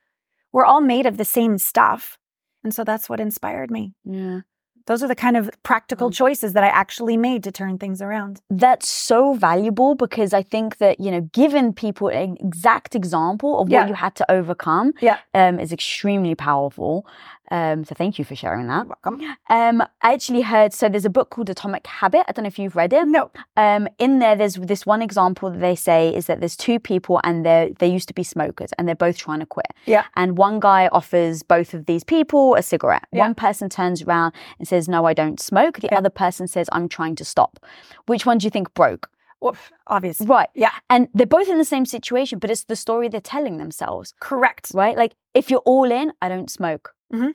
[0.51, 2.17] We're all made of the same stuff.
[2.63, 3.93] And so that's what inspired me.
[4.03, 4.41] Yeah.
[4.87, 6.13] Those are the kind of practical Mm.
[6.13, 8.41] choices that I actually made to turn things around.
[8.49, 13.69] That's so valuable because I think that, you know, giving people an exact example of
[13.69, 13.79] Yeah.
[13.81, 15.17] what you had to overcome Yeah.
[15.33, 17.05] um, is extremely powerful.
[17.51, 18.87] Um, so thank you for sharing that.
[18.87, 19.21] Welcome.
[19.49, 22.23] Um, I actually heard, so there's a book called Atomic Habit.
[22.27, 23.07] I don't know if you've read it.
[23.07, 23.31] No.
[23.55, 27.19] Um, in there, there's this one example that they say is that there's two people
[27.23, 29.67] and they they used to be smokers and they're both trying to quit.
[29.85, 30.05] Yeah.
[30.15, 33.05] And one guy offers both of these people a cigarette.
[33.11, 33.19] Yeah.
[33.21, 35.97] One person turns around and says, "No, I don't smoke." The Yeah.
[35.99, 37.59] other person says, "I'm trying to stop."
[38.07, 39.09] Which one do you think broke?
[39.41, 39.55] Well,
[39.87, 40.21] obvious.
[40.21, 40.49] Right.
[40.55, 40.71] Yeah.
[40.89, 44.71] And they're both in the same situation, but it's the story they're telling themselves, Correct.
[44.73, 44.97] right?
[44.97, 46.93] Like if you're all in, I don't smoke.
[47.13, 47.33] Mhm.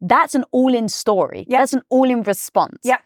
[0.00, 1.46] That's an all-in story.
[1.48, 1.58] Yeah.
[1.60, 2.78] That's an all-in response.
[2.82, 2.98] Yeah.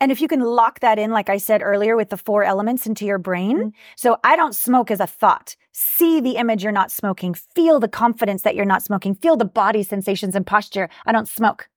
[0.00, 2.86] And if you can lock that in, like I said earlier, with the four elements
[2.86, 3.56] into your brain.
[3.58, 3.68] Mm-hmm.
[3.96, 5.54] So I don't smoke as a thought.
[5.72, 7.34] See the image you're not smoking.
[7.34, 9.14] Feel the confidence that you're not smoking.
[9.14, 10.88] Feel the body sensations and posture.
[11.06, 11.68] I don't smoke.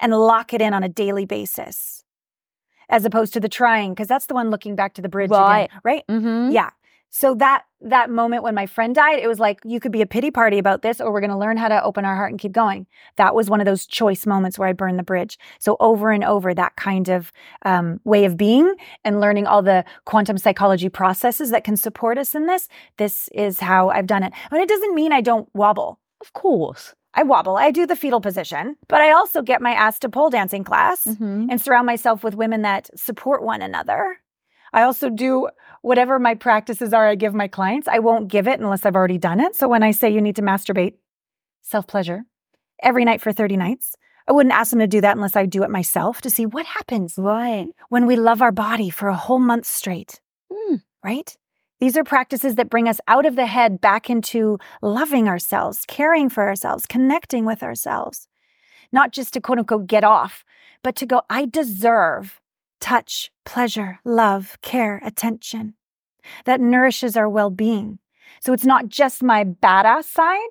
[0.00, 2.02] And lock it in on a daily basis.
[2.88, 5.64] As opposed to the trying, because that's the one looking back to the bridge Right.
[5.66, 5.80] again.
[5.84, 6.04] Right.
[6.08, 6.50] Mm-hmm.
[6.50, 6.70] Yeah.
[7.10, 10.06] So that that moment when my friend died, it was like you could be a
[10.06, 12.40] pity party about this, or we're going to learn how to open our heart and
[12.40, 12.86] keep going.
[13.16, 15.38] That was one of those choice moments where I burned the bridge.
[15.60, 17.30] So over and over, that kind of
[17.64, 22.34] um, way of being and learning all the quantum psychology processes that can support us
[22.34, 22.68] in this.
[22.96, 24.32] This is how I've done it.
[24.50, 26.00] But it doesn't mean I don't wobble.
[26.20, 26.94] Of course.
[27.16, 27.56] I wobble.
[27.56, 31.04] I do the fetal position, but I also get my ass to pole dancing class
[31.04, 31.46] Mm-hmm.
[31.48, 34.16] and surround myself with women that support one another.
[34.74, 35.48] I also do
[35.82, 37.86] whatever my practices are I give my clients.
[37.86, 39.54] I won't give it unless I've already done it.
[39.54, 40.94] So when I say you need to masturbate,
[41.62, 42.24] self pleasure,
[42.82, 43.94] every night for 30 nights,
[44.26, 46.66] I wouldn't ask them to do that unless I do it myself to see what
[46.66, 47.68] happens Right.
[47.88, 50.20] when we love our body for a whole month straight.
[50.50, 50.82] Mm.
[51.04, 51.36] Right?
[51.78, 56.28] These are practices that bring us out of the head back into loving ourselves, caring
[56.30, 58.26] for ourselves, connecting with ourselves.
[58.90, 60.44] Not just to quote unquote get off,
[60.82, 62.40] but to go, I deserve
[62.84, 65.72] touch, pleasure, love, care, attention.
[66.44, 67.98] That nourishes our well being.
[68.40, 70.50] So it's not just my badass side.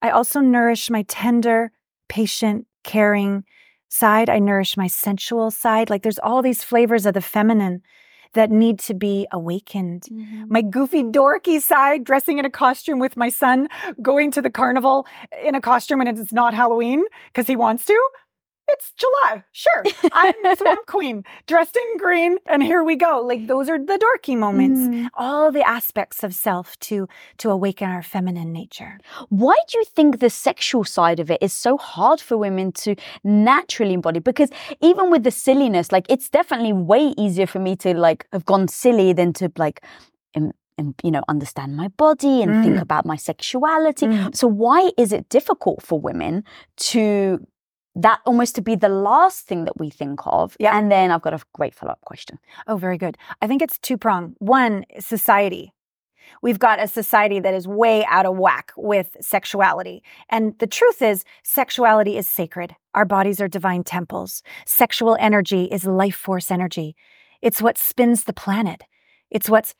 [0.00, 1.72] I also nourish my tender,
[2.08, 3.42] patient, caring
[3.88, 4.30] side.
[4.30, 5.90] I nourish my sensual side.
[5.90, 7.82] Like there's all these flavors of the feminine
[8.34, 10.02] that need to be awakened.
[10.02, 10.44] Mm-hmm.
[10.48, 13.68] My goofy, dorky side, dressing in a costume with my son,
[14.00, 15.04] going to the carnival
[15.44, 18.08] in a costume and it's not Halloween because he wants to.
[18.68, 19.42] It's July.
[19.52, 19.82] Sure.
[20.12, 23.20] I'm Swamp Queen, dressed in green, and here we go.
[23.20, 24.80] Like those are the dorky moments.
[24.80, 25.08] Mhm.
[25.14, 27.06] All the aspects of self to
[27.38, 28.98] to awaken our feminine nature.
[29.28, 32.94] Why do you think the sexual side of it is so hard for women to
[33.24, 34.20] naturally embody?
[34.20, 38.44] Because even with the silliness, like it's definitely way easier for me to like have
[38.46, 39.84] gone silly than to like,
[40.36, 40.52] um,
[41.04, 42.82] you know, understand my body and think Mm.
[42.82, 44.06] about my sexuality.
[44.06, 44.34] Mm.
[44.34, 46.44] So why is it difficult for women
[46.92, 47.44] to
[47.94, 50.56] that almost to be the last thing that we think of?
[50.58, 50.76] Yeah.
[50.76, 52.38] And then I've got a great follow up question.
[52.66, 53.18] Oh, very good.
[53.40, 54.34] I think it's two prong.
[54.38, 55.72] One, society.
[56.40, 60.02] We've got a society that is way out of whack with sexuality.
[60.30, 62.74] And the truth is, sexuality is sacred.
[62.94, 64.42] Our bodies are divine temples.
[64.64, 66.96] Sexual energy is life force energy.
[67.42, 68.84] It's what spins the planet.
[69.30, 69.74] It's what's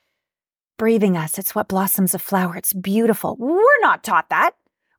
[0.78, 1.38] breathing us.
[1.38, 2.56] It's what blossoms a flower.
[2.56, 3.36] It's beautiful.
[3.38, 4.52] We're not taught that.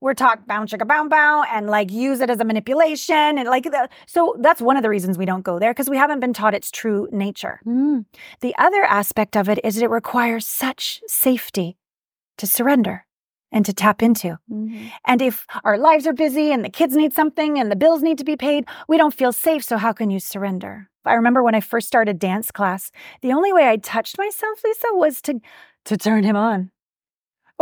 [0.04, 3.63] We're taught bound chicka bow bow and like use it as a manipulation and like
[3.63, 6.34] the, so that's one of the reasons we don't go there because we haven't been
[6.34, 7.62] taught its true nature.
[7.66, 8.04] Mm.
[8.42, 11.78] The other aspect of it is it requires such safety
[12.38, 13.06] to surrender
[13.50, 14.39] and to tap into.
[14.52, 14.92] Mhm.
[15.06, 18.18] And if our lives are busy and the kids need something and the bills need
[18.18, 19.63] to be paid, we don't feel safe.
[19.63, 20.89] So, how can you surrender?
[21.06, 24.88] I remember when I first started dance class, the only way I touched myself, Lisa,
[24.92, 25.39] was to,
[25.86, 26.72] to turn him on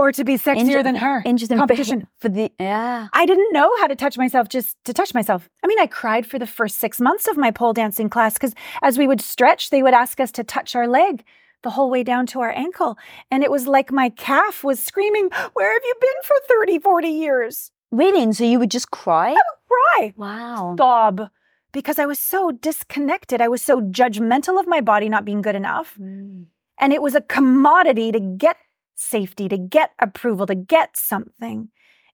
[0.01, 1.21] or to be sexier Inter- than her.
[1.25, 2.07] Interesting Competition.
[2.19, 3.07] for the yeah.
[3.13, 5.47] I didn't know how to touch myself just to touch myself.
[5.63, 8.53] I mean, I cried for the first six months of my pole dancing class because
[8.81, 11.23] as we would stretch, they would ask us to touch our leg
[11.63, 12.97] the whole way down to our ankle.
[13.29, 17.07] And it was like my calf was screaming, Where have you been for 30, 40
[17.07, 17.71] years?
[17.91, 18.23] Really?
[18.23, 19.29] And so you would just cry?
[19.29, 20.75] I would cry, Wow.
[20.77, 21.29] sob,
[21.71, 23.41] because I was so disconnected.
[23.41, 25.95] I was so judgmental of my body not being good enough.
[25.99, 26.45] Mm.
[26.79, 28.57] And it was a commodity to get
[28.95, 31.69] safety, to get approval, to get something.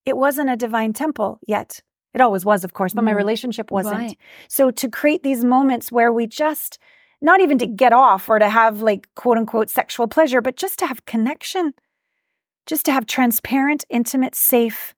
[0.06, 1.82] It wasn't a divine temple yet.
[2.13, 4.00] It always was, of course, but my Mm, relationship wasn't.
[4.00, 4.18] right.
[4.48, 6.80] So to create these moments where we just,
[7.22, 10.80] not even to get off or to have like quote unquote sexual pleasure, but just
[10.80, 11.74] to have connection,
[12.66, 14.94] just to have transparent, intimate, safe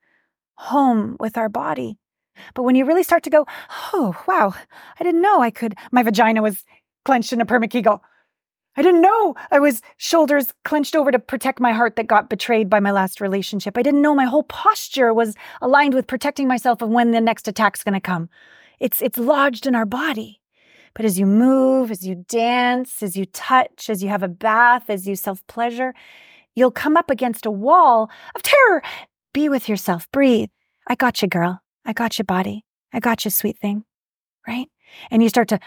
[0.56, 1.98] home with our body.
[2.54, 3.46] But when you really start to go,
[3.94, 4.54] oh, wow,
[5.00, 6.64] I didn't know I could, my vagina was
[7.04, 8.00] clenched in a permakegel.
[8.80, 12.70] I didn't know I was shoulders clenched over to protect my heart that got betrayed
[12.70, 13.78] by my last relationship.
[13.78, 17.50] I didn't know my whole posture was aligned with protecting myself of when the next
[17.50, 18.30] attack's going to come.
[18.80, 20.40] It's it's lodged in our body.
[20.94, 24.90] But as you move, as you dance, as you touch, as you have a bath,
[24.90, 25.94] as you self-pleasure,
[26.56, 28.82] you'll come up against a wall of terror.
[29.34, 30.10] Be with yourself.
[30.14, 30.52] Breathe.
[30.88, 31.60] I got you, girl.
[31.86, 32.64] I got you, body.
[32.94, 33.84] I got you, sweet thing.
[34.48, 34.70] Right?
[35.12, 35.60] And you start to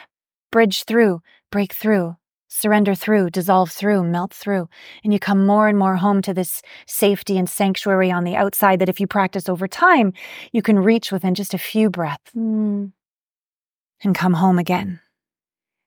[0.50, 1.20] bridge through,
[1.50, 2.16] break through,
[2.52, 4.68] surrender through, dissolve through, melt through.
[5.02, 8.78] And you come more and more home to this safety and sanctuary on the outside
[8.80, 10.12] that if you practice over time,
[10.52, 12.92] you can reach within just a few breaths Mm.
[14.04, 15.00] and come home again.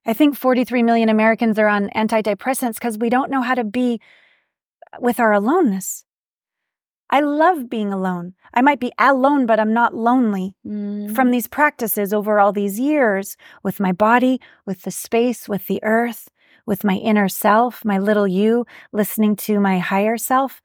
[0.08, 4.00] I think 43 million Americans are on antidepressants because we don't know how to be
[5.00, 6.04] with our aloneness.
[7.12, 8.34] I love being alone.
[8.54, 11.14] I might be alone, but I'm not lonely Mm.
[11.16, 15.80] from these practices over all these years with my body, with the space, with the
[15.84, 16.28] earth,
[16.66, 20.62] with my inner self, my little you, listening to my higher self.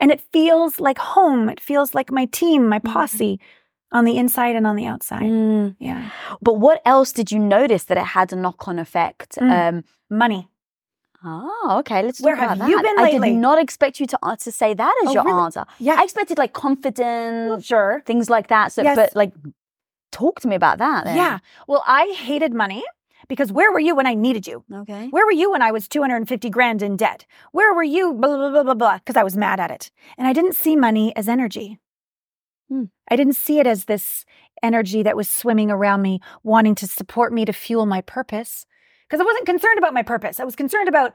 [0.00, 1.48] And it feels like home.
[1.48, 3.40] It feels like my team, my posse
[3.90, 5.22] on the inside and on the outside.
[5.22, 5.76] Mm.
[5.78, 6.10] Yeah.
[6.42, 9.36] But what else did you notice that it had a knock on effect?
[9.36, 9.68] Mm.
[9.68, 10.48] Um, Money.
[11.24, 12.02] oh, okay.
[12.02, 12.94] Let's Where talk about that.
[12.98, 13.30] I lately?
[13.30, 15.40] did not expect you to, uh, to say that as Oh, your really?
[15.42, 15.64] answer.
[15.78, 15.96] Yeah.
[15.98, 18.02] I expected like confidence, Sure.
[18.06, 18.72] things like that.
[18.72, 18.94] So, Yes.
[18.96, 19.32] but like,
[20.12, 21.04] talk to me about that.
[21.06, 21.16] Then.
[21.16, 21.38] Yeah.
[21.66, 22.84] Well, I hated money
[23.28, 24.64] because where were you when I needed you?
[24.72, 25.08] Okay.
[25.08, 27.26] Where were you when I was 250 grand in debt?
[27.52, 28.14] Where were you?
[28.14, 29.90] Blah, blah, blah, blah, blah, because I was mad at it.
[30.16, 31.78] And I didn't see money as energy.
[32.68, 32.84] Hmm.
[33.10, 34.24] I didn't see it as this
[34.62, 38.66] energy that was swimming around me, wanting to support me to fuel my purpose.
[39.08, 40.40] Because I wasn't concerned about my purpose.
[40.40, 41.14] I was concerned about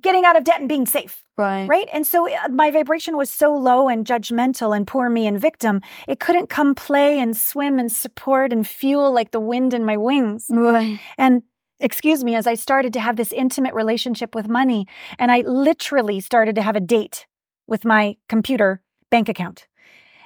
[0.00, 1.24] getting out of debt and being safe.
[1.36, 1.66] Right.
[1.66, 1.88] Right.
[1.92, 5.80] And so uh, my vibration was so low and judgmental and poor me and victim,
[6.06, 9.96] it couldn't come play and swim and support and fuel like the wind in my
[9.96, 10.46] wings.
[10.50, 11.00] Right.
[11.16, 11.42] And
[11.80, 14.86] excuse me, as I started to have this intimate relationship with money,
[15.18, 17.26] and I literally started to have a date
[17.66, 19.66] with my computer bank account.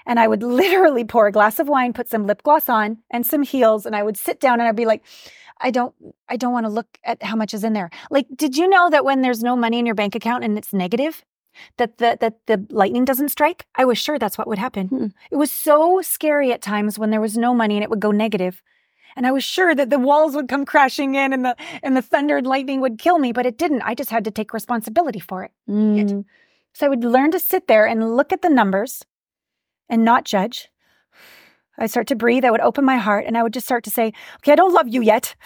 [0.07, 3.27] And I would literally pour a glass of wine, put some lip gloss on and
[3.27, 5.05] some heels, and I would sit down and I'd be like,
[5.61, 5.95] I don't
[6.29, 7.91] I don't want to look at how much is in there.
[8.11, 10.73] Like, did you know that when there's no money in your bank account and it's
[10.73, 11.25] negative,
[11.79, 13.67] that the that the lightning doesn't strike?
[13.77, 14.89] I was sure that's what would happen.
[14.89, 15.07] Hmm.
[15.31, 18.11] It was so scary at times when there was no money and it would go
[18.11, 18.63] negative.
[19.17, 22.03] And I was sure that the walls would come crashing in and the and the
[22.03, 23.83] thunder and lightning would kill me, but it didn't.
[23.83, 25.53] I just had to take responsibility for it.
[25.69, 26.25] Mm.
[26.73, 29.05] So I would learn to sit there and look at the numbers
[29.89, 30.69] and not judge.
[31.79, 32.45] I'd start to breathe.
[32.45, 34.75] I would open my heart and I would just start to say, okay, I don't
[34.75, 35.37] love you yet,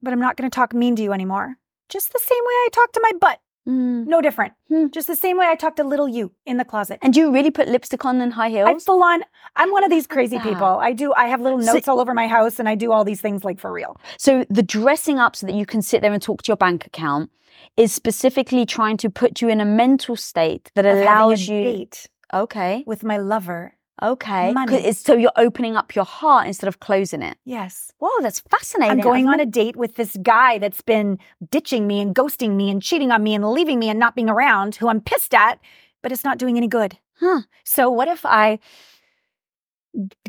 [0.00, 1.56] but I'm not going to talk mean to you anymore.
[1.88, 3.40] Just the same way I talk to my butt.
[3.68, 4.06] Mm.
[4.06, 4.54] No different.
[4.68, 4.86] Hmm.
[4.92, 6.98] Just the same way I talked to little you in the closet.
[7.00, 8.66] And do you really put lipstick on and high heels?
[8.66, 8.84] I heels?
[8.84, 9.22] full on,
[9.54, 10.64] I'm one of these crazy people.
[10.88, 13.04] I do, I have little So- notes all over my house and I do all
[13.04, 13.96] these things like for real.
[14.18, 16.86] So the dressing up so that you can sit there and talk to your bank
[16.86, 17.30] account
[17.76, 21.62] is specifically trying to put you in a mental state that Of allows you.
[21.62, 22.82] date Okay.
[22.86, 23.74] with my lover.
[24.00, 24.52] Okay.
[24.52, 24.76] Money.
[24.76, 27.36] It's, so you're opening up your heart instead of closing it.
[27.44, 27.92] Yes.
[28.00, 28.92] Wow, that's fascinating.
[28.92, 31.18] I'm I've going on a date with this guy that's been
[31.50, 34.30] ditching me and ghosting me and cheating on me and leaving me and not being
[34.30, 35.60] around, who I'm pissed at,
[36.02, 36.98] but it's not doing any good.
[37.20, 37.42] Huh.
[37.64, 38.58] So, what if I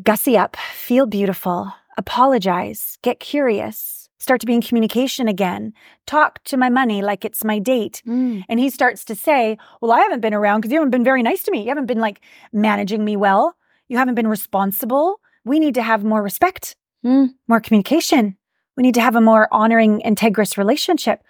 [0.03, 5.73] gussy up, feel beautiful, apologize, get curious, start to be in communication again,
[6.07, 8.01] talk to my money like it's my date?
[8.07, 8.43] Mm.
[8.47, 11.21] And he starts to say, Well, I haven't been around because you haven't been very
[11.21, 11.61] nice to me.
[11.63, 12.21] You haven't been like
[12.53, 13.55] managing me well.
[13.89, 15.19] You haven't been responsible.
[15.43, 17.31] We need to have more respect, Mm.
[17.49, 18.37] more communication.
[18.77, 21.21] We need to have a more honoring, integrous relationship.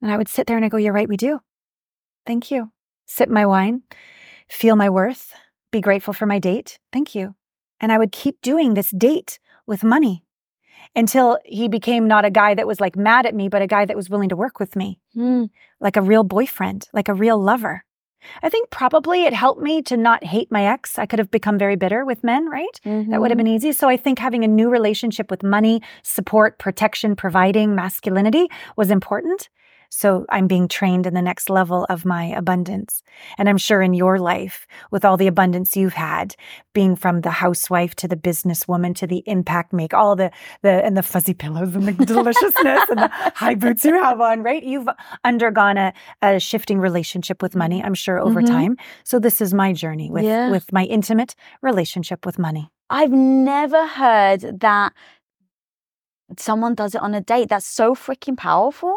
[0.00, 1.40] And I would sit there and I go, You're right, we do.
[2.26, 2.70] Thank you.
[3.06, 3.82] Sip my wine,
[4.48, 5.32] feel my worth,
[5.72, 6.78] be grateful for my date.
[6.92, 7.34] Thank you.
[7.80, 10.22] And I would keep doing this date with money
[10.96, 13.84] until he became not a guy that was like mad at me, but a guy
[13.84, 15.50] that was willing to work with me Mm.
[15.80, 17.84] like a real boyfriend, like a real lover.
[18.42, 20.98] I think probably it helped me to not hate my ex.
[20.98, 22.80] I could have become very bitter with men, right?
[22.84, 23.44] That would have Mhm.
[23.44, 23.70] been easy.
[23.72, 29.48] So I think having a new relationship with money, support, protection, providing, masculinity was important.
[29.90, 33.02] So I'm being trained in the next level of my abundance.
[33.38, 36.34] And I'm sure in your life, with all the abundance you've had,
[36.74, 40.30] being from the housewife to the businesswoman to the impact make, all the
[40.62, 44.42] the and the fuzzy pillows and the deliciousness and the high boots you have on,
[44.42, 44.62] right?
[44.62, 44.88] You've
[45.24, 48.46] undergone a, a shifting relationship with money, I'm sure, over Mhm.
[48.46, 48.76] time.
[49.04, 50.50] So this is my journey with Yeah.
[50.50, 52.70] with my intimate relationship with money.
[52.90, 54.92] I've never heard that
[56.38, 57.48] someone does it on a date.
[57.48, 58.96] That's so freaking powerful.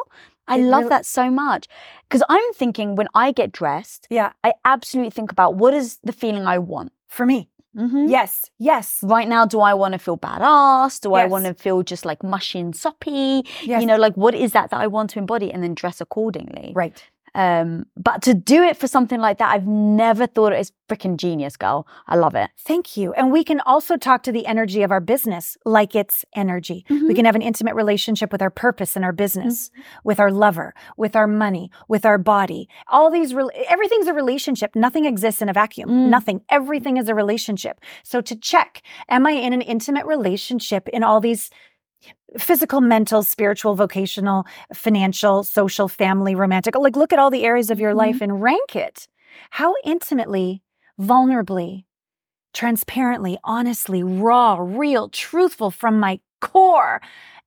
[0.50, 1.68] I It love really- that so much.
[2.08, 6.12] Because I'm thinking when I get dressed, Yeah, I absolutely think about what is the
[6.12, 6.92] feeling I want.
[7.08, 7.50] for me.
[7.76, 8.10] Mhm.
[8.10, 11.00] Yes, yes, Right now, do I want to feel badass?
[11.02, 13.46] Do I want to feel just like mushy and soppy?
[13.64, 13.82] yes.
[13.82, 16.72] You know, like what is that that I want to embody and then dress accordingly?
[16.76, 17.04] right.
[17.36, 21.56] Um, but to do it for something like that, I've never thought it's freaking genius,
[21.56, 21.88] girl.
[22.08, 22.50] I love it.
[22.60, 23.14] Thank you.
[23.14, 26.86] And we can also talk to the energy of our business like it's energy.
[26.90, 27.16] We Mhm.
[27.16, 29.70] can have an intimate relationship with our purpose and our business,
[30.04, 32.68] with our lover, with our money, with our body.
[32.88, 34.76] All these, rel everything's a relationship.
[34.76, 35.90] Nothing exists in a vacuum.
[35.90, 36.10] Mm.
[36.10, 36.42] Nothing.
[36.50, 37.80] Everything is a relationship.
[38.04, 41.52] So to check, am I in an intimate relationship in all these
[42.38, 46.76] physical, mental, spiritual, vocational, financial, social, family, romantic?
[46.76, 47.98] Like, look at all the areas of your Mhm.
[47.98, 49.08] life and rank it.
[49.52, 50.62] How intimately,
[51.00, 51.86] vulnerably,
[52.54, 57.02] transparently, honestly, raw, real, truthful from my core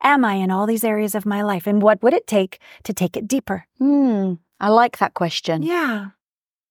[0.05, 1.67] am I in all these areas of my life?
[1.67, 3.67] And what would it take to take it deeper?
[3.79, 4.35] Hmm.
[4.61, 5.63] I like that question.
[5.63, 6.07] Yeah.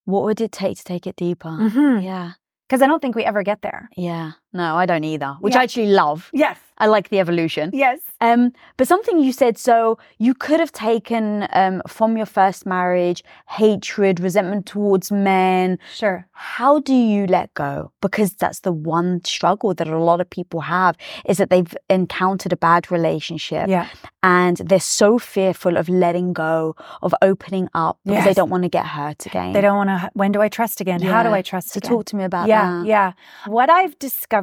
[0.06, 1.56] What would it take to take it deeper?
[1.58, 2.32] Because Yeah.
[2.68, 3.90] Because I don't think we ever get there.
[3.98, 4.32] Yeah.
[4.54, 5.62] No, I don't either, which Yeah.
[5.62, 6.30] I actually love.
[6.34, 6.58] Yes.
[6.78, 7.70] I like the evolution.
[7.74, 8.00] Yes.
[8.22, 13.24] Um, but something you said, so you could have taken um, from your first marriage
[13.50, 15.78] hatred, resentment towards men.
[15.94, 16.26] Sure.
[16.32, 17.92] How do you let go?
[18.02, 20.96] Because that's the one struggle that a lot of people have
[21.26, 23.88] is that they've encountered a bad relationship Yeah.
[24.24, 28.70] and they're so fearful of letting go, of opening up because they don't want to
[28.70, 29.54] get hurt again.
[29.54, 30.10] They don't want to.
[30.14, 31.00] When do I trust again?
[31.02, 31.92] How do I trust So again?
[31.92, 32.50] talk to me about that.
[32.50, 32.88] yeah, that.
[32.88, 33.12] yeah.
[33.46, 34.41] What I've discovered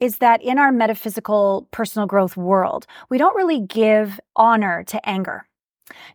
[0.00, 5.46] is that in our metaphysical personal growth world, we don't really give honor to anger.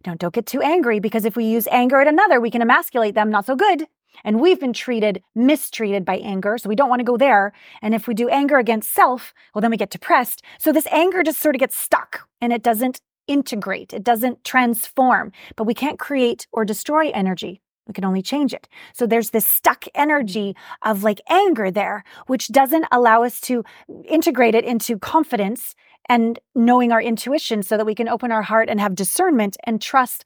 [0.06, 3.16] Now, don't get too angry because if we use anger at another, we can emasculate
[3.16, 3.30] them.
[3.30, 3.88] Not so good.
[4.24, 6.58] And we've been treated, mistreated by anger.
[6.58, 7.54] So we don't want to go there.
[7.82, 10.42] And if we do anger against self, well, then we get depressed.
[10.58, 15.32] So this anger just sort of gets stuck and it doesn't integrate, it doesn't transform.
[15.56, 17.62] But we can't create or destroy energy.
[17.90, 18.70] We can only change it.
[18.94, 23.64] So there's this stuck energy of like anger there, which doesn't allow us to
[24.06, 25.76] integrate it into confidence
[26.08, 29.82] and knowing our intuition so that we can open our heart and have discernment and
[29.82, 30.24] trust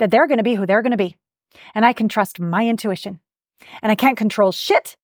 [0.00, 1.16] that they're going to be who they're going to be.
[1.72, 3.20] And I can trust my intuition.
[3.80, 4.96] And I can't control shit,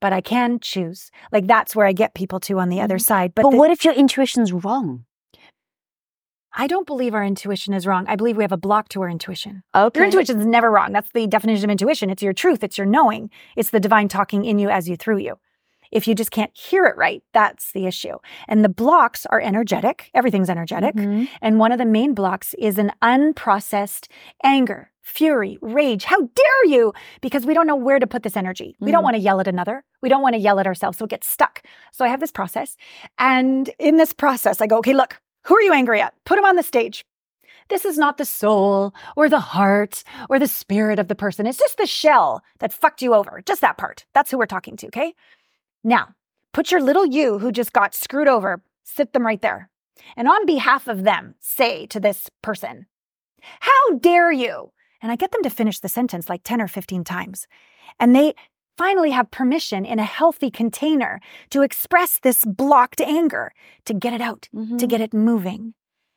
[0.00, 1.12] but I can choose.
[1.30, 3.02] Like that's where I get people to on the other mm-hmm.
[3.02, 3.34] side.
[3.36, 5.04] But, But the- what if your intuition's wrong?
[6.54, 8.04] I don't believe our intuition is wrong.
[8.08, 9.62] I believe we have a block to our intuition.
[9.74, 9.98] Okay.
[10.00, 10.92] Your intuition is never wrong.
[10.92, 12.10] That's the definition of intuition.
[12.10, 15.18] It's your truth, it's your knowing, it's the divine talking in you as you through
[15.18, 15.38] you.
[15.90, 18.16] If you just can't hear it right, that's the issue.
[18.48, 20.10] And the blocks are energetic.
[20.14, 20.94] Everything's energetic.
[20.94, 21.28] Mhm.
[21.42, 24.08] And one of the main blocks is an unprocessed
[24.42, 26.04] anger, fury, rage.
[26.04, 26.94] How dare you?
[27.20, 28.74] Because we don't know where to put this energy.
[28.80, 29.04] We don't Mm.
[29.04, 29.84] want to yell at another.
[30.00, 30.96] We don't want to yell at ourselves.
[30.96, 31.62] So it gets stuck.
[31.92, 32.76] So I have this process.
[33.18, 36.14] And in this process, I go, okay, look, who are you angry at?
[36.24, 37.04] Put them on the stage.
[37.68, 41.46] This is not the soul or the heart or the spirit of the person.
[41.46, 43.42] It's just the shell that fucked you over.
[43.46, 44.04] Just that part.
[44.14, 45.14] That's who we're talking to, okay?
[45.82, 46.08] Now,
[46.52, 49.70] put your little you who just got screwed over, sit them right there.
[50.16, 52.86] And on behalf of them, say to this person,
[53.60, 54.72] How dare you?
[55.00, 57.46] And I get them to finish the sentence like 10 or 15 times.
[57.98, 58.34] And they
[58.82, 61.20] finally have permission in a healthy container
[61.50, 63.52] to express this blocked anger,
[63.84, 64.88] to get it out, to Mhm.
[64.88, 65.74] get it moving.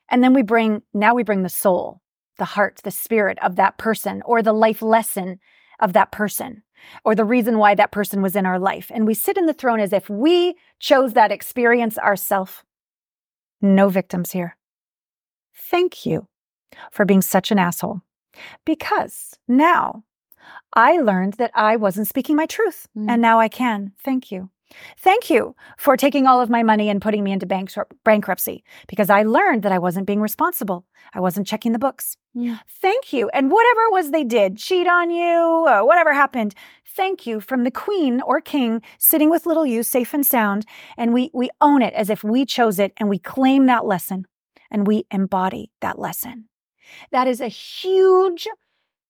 [0.10, 2.02] And then we bring, now we bring the soul,
[2.38, 5.40] the heart, the spirit of that person, or the life lesson
[5.80, 6.64] of that person,
[7.04, 8.92] or the reason why that person was in our life.
[8.92, 12.64] And we sit in the throne as if we chose that experience ourselves.
[13.62, 14.58] No victims here.
[15.54, 16.28] Thank you
[16.90, 18.02] for being such an asshole.
[18.66, 20.04] Because now
[20.74, 23.10] I learned that I wasn't speaking my truth, Mm.
[23.10, 23.94] and now I can.
[24.04, 24.50] Thank you.
[24.98, 27.72] Thank you for taking all of my money and putting me into bank-
[28.04, 30.86] bankruptcy because I learned that I wasn't being responsible.
[31.14, 32.18] I wasn't checking the books.
[32.34, 32.58] Yeah.
[32.68, 33.30] Thank you.
[33.30, 36.56] And whatever it was they did, cheat on you, uh, whatever happened,
[36.96, 40.66] thank you from the queen or king sitting with little you safe and sound.
[40.98, 44.26] And we, we own it as if we chose it and we claim that lesson
[44.72, 46.50] and we embody that lesson.
[47.12, 48.48] That is a huge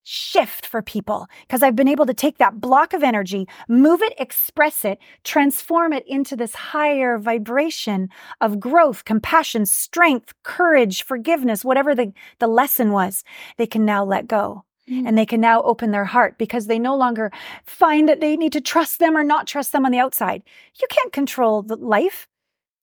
[0.05, 4.13] shift for people because I've been able to take that block of energy, move it,
[4.17, 11.95] express it, transform it into this higher vibration of growth, compassion, strength, courage, forgiveness, whatever
[11.95, 13.23] the, the lesson was,
[13.57, 14.63] they can now let go.
[14.89, 15.07] Mm.
[15.07, 17.31] And they can now open their heart because they no longer
[17.65, 20.43] find that they need to trust them or not trust them on the outside.
[20.79, 22.27] You can't control the life.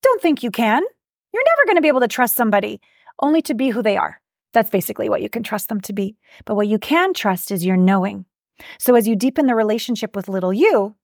[0.03, 0.83] Don't think you can.
[1.33, 2.81] You're never going to be able to trust somebody
[3.21, 4.21] only to be who they are.
[4.53, 6.17] That's basically what you can trust them to be.
[6.45, 8.27] But what you can trust is your knowing.
[8.79, 10.95] So as you deepen the relationship with little you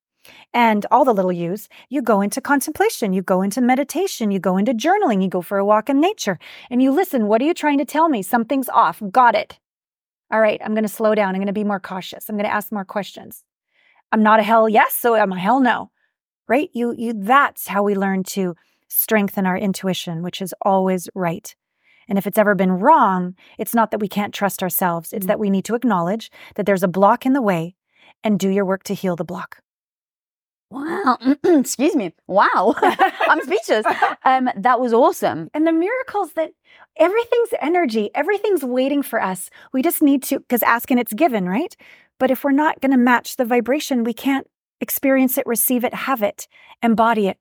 [0.52, 4.56] and all the little yous, you go into contemplation, you go into meditation, you go
[4.56, 6.38] into journaling, you go for a walk in nature,
[6.70, 7.26] and you listen.
[7.26, 8.22] What are you trying to tell me?
[8.22, 9.02] Something's off.
[9.10, 9.58] Got it.
[10.30, 11.30] All right, I'm going to slow down.
[11.30, 12.28] I'm going to be more cautious.
[12.28, 13.44] I'm going to ask more questions.
[14.12, 15.90] I'm not a hell yes, so I'm a hell no.
[16.48, 16.70] Right?
[16.72, 18.54] You you that's how we learn to
[18.88, 21.54] strengthen our intuition, which is always right.
[22.08, 25.12] And if it's ever been wrong, it's not that we can't trust ourselves.
[25.12, 25.28] It's Mm.
[25.28, 27.74] that we need to acknowledge that there's a block in the way
[28.24, 29.60] and do your work to heal the block.
[30.70, 31.16] Wow.
[31.44, 32.14] Excuse me.
[32.26, 32.74] Wow.
[32.82, 33.86] I'm speechless.
[34.24, 35.48] Um, that was awesome.
[35.54, 36.50] And the miracles that
[36.98, 39.48] everything's energy, everything's waiting for us.
[39.72, 41.74] We just need to, because asking it's given, right?
[42.18, 44.46] But if we're not going to match the vibration, we can't
[44.80, 46.48] experience it, receive it, have it,
[46.82, 47.38] embody it,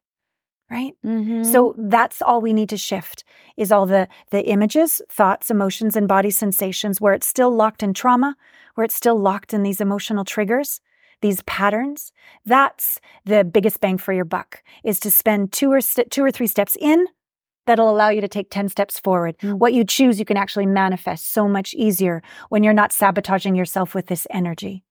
[0.70, 0.93] right?
[1.05, 1.45] Mhm.
[1.45, 3.24] So that's all we need to shift
[3.55, 7.93] is all the the images, thoughts, emotions and body sensations where it's still locked in
[7.93, 8.36] trauma,
[8.76, 10.82] where it's still locked in these emotional triggers,
[11.22, 12.11] these patterns.
[12.45, 16.32] That's the biggest bang for your buck is to spend two or st- two or
[16.32, 17.07] three steps in
[17.65, 19.38] that'll allow you to take 10 steps forward.
[19.39, 19.59] Mm.
[19.59, 23.93] What you choose you can actually manifest so much easier when you're not sabotaging yourself
[23.93, 24.84] with this energy.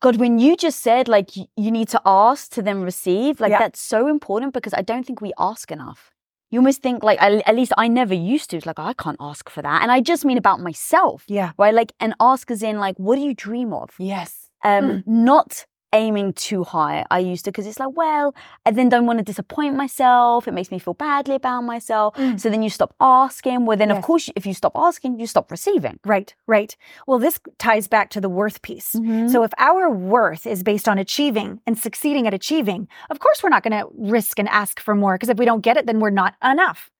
[0.00, 3.58] God, when you just said like you need to ask to then receive, like Yeah.
[3.58, 6.10] that's so important because I don't think we ask enough.
[6.50, 8.56] You almost think like at at least I never used to.
[8.56, 11.50] It's like I can't ask for that, and I just mean about myself, Yeah.
[11.58, 11.74] right?
[11.74, 13.90] Like and ask as in like, what do you dream of?
[13.98, 14.50] Yes.
[14.62, 17.04] Um, not aiming too high.
[17.10, 18.34] I used to because it's like, well,
[18.66, 20.46] I then don't want to disappoint myself.
[20.46, 22.14] It makes me feel badly about myself.
[22.16, 22.38] Mm.
[22.40, 23.64] So then you stop asking.
[23.66, 25.98] Well, then of course, if you stop asking, you stop receiving.
[26.04, 26.76] Right, right.
[27.06, 28.94] Well, this ties back to the worth piece.
[28.94, 29.30] Mhm.
[29.30, 33.54] So if our worth is based on achieving and succeeding at achieving, of course we're
[33.56, 36.00] not going to risk and ask for more because if we don't get it, then
[36.00, 36.90] we're not enough.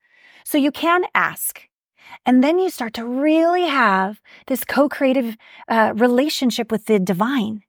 [0.43, 1.61] So you can ask.
[2.25, 5.37] And then you start to really have this co creative
[5.67, 7.64] uh, relationship with the divine.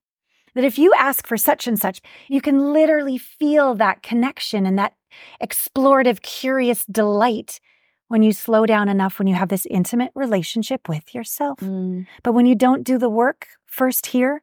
[0.56, 4.78] That if you ask for such and such, you can literally feel that connection and
[4.78, 4.94] that
[5.40, 7.60] explorative, curious delight
[8.08, 11.60] when you slow down enough, when you have this intimate relationship with yourself.
[11.60, 12.06] Mm.
[12.22, 14.42] But when you don't do the work first here,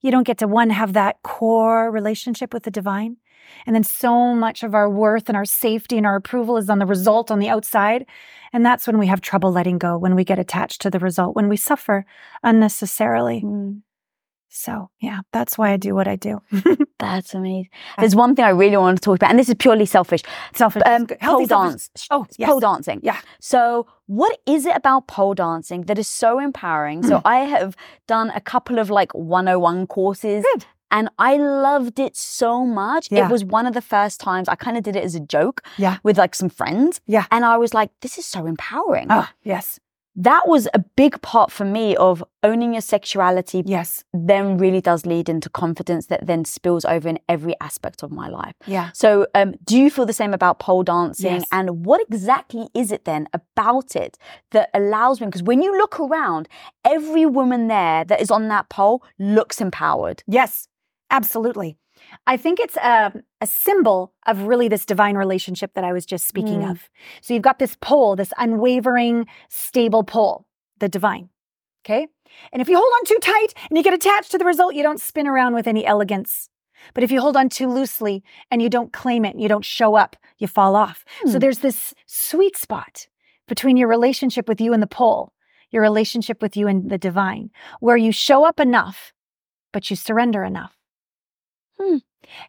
[0.00, 3.18] you don't get to one, have that core relationship with the divine.
[3.64, 6.80] And then so much of our worth and our safety and our approval is on
[6.80, 8.06] the result on the outside.
[8.52, 11.36] And that's when we have trouble letting go, when we get attached to the result,
[11.36, 12.04] when we suffer
[12.42, 13.42] unnecessarily.
[13.44, 13.82] Mm.
[14.54, 16.40] So, yeah, that's why I do what I do.
[16.98, 17.70] That's amazing.
[17.98, 20.20] There's one thing I really want to talk about, and this is purely selfish.
[20.54, 20.82] Selfish.
[20.84, 21.88] Um, pole dance.
[22.10, 22.48] Oh, yes.
[22.50, 23.00] Pole dancing.
[23.02, 23.18] Yeah.
[23.40, 27.02] So, what is it about pole dancing that is so empowering?
[27.02, 27.22] So, Mm.
[27.24, 27.74] I have
[28.06, 30.44] done a couple of like 101 courses.
[30.52, 30.66] Good.
[30.90, 33.08] And I loved it so much.
[33.10, 33.24] Yeah.
[33.24, 35.62] It was one of the first times I kind of did it as a joke
[35.78, 35.96] Yeah.
[36.04, 37.00] with like some friends.
[37.06, 37.24] Yeah.
[37.30, 39.06] And I was like, this is so empowering.
[39.08, 39.80] Ah, yes.
[40.14, 44.04] That was a big part for me of owning your sexuality Yes.
[44.12, 48.28] then really does lead into confidence that then spills over in every aspect of my
[48.28, 48.54] life.
[48.66, 48.90] Yeah.
[48.92, 51.36] So, um, do you feel the same about pole dancing?
[51.36, 51.44] Yes.
[51.50, 54.18] And what exactly is it then about it
[54.50, 55.30] that allows women?
[55.30, 56.48] Because when you look around,
[56.84, 60.22] every woman there that is on that pole looks empowered.
[60.26, 60.68] Yes,
[61.10, 61.78] absolutely.
[62.26, 63.12] I think it's a,
[63.42, 66.70] a symbol of really this divine relationship that I was just speaking Mm.
[66.70, 66.88] of.
[67.20, 70.46] So you've got this pole, this unwavering, stable pole,
[70.78, 71.28] the divine.
[71.84, 72.06] Okay.
[72.52, 74.82] And if you hold on too tight and you get attached to the result, you
[74.82, 76.48] don't spin around with any elegance.
[76.94, 79.94] But if you hold on too loosely and you don't claim it, you don't show
[79.96, 81.04] up, you fall off.
[81.26, 81.38] So Hmm.
[81.40, 83.06] there's this sweet spot
[83.48, 85.32] between your relationship with you and the pole,
[85.70, 89.12] your relationship with you and the divine, where you show up enough,
[89.72, 90.76] but you surrender enough.
[91.78, 91.98] Hmm.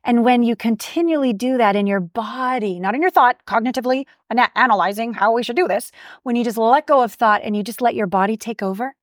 [0.04, 4.52] And when you continually do that in your body, not in your thought, cognitively ana-
[4.56, 5.92] analyzing how we should do this,
[6.24, 8.96] when you just let go of thought and you just let your body take over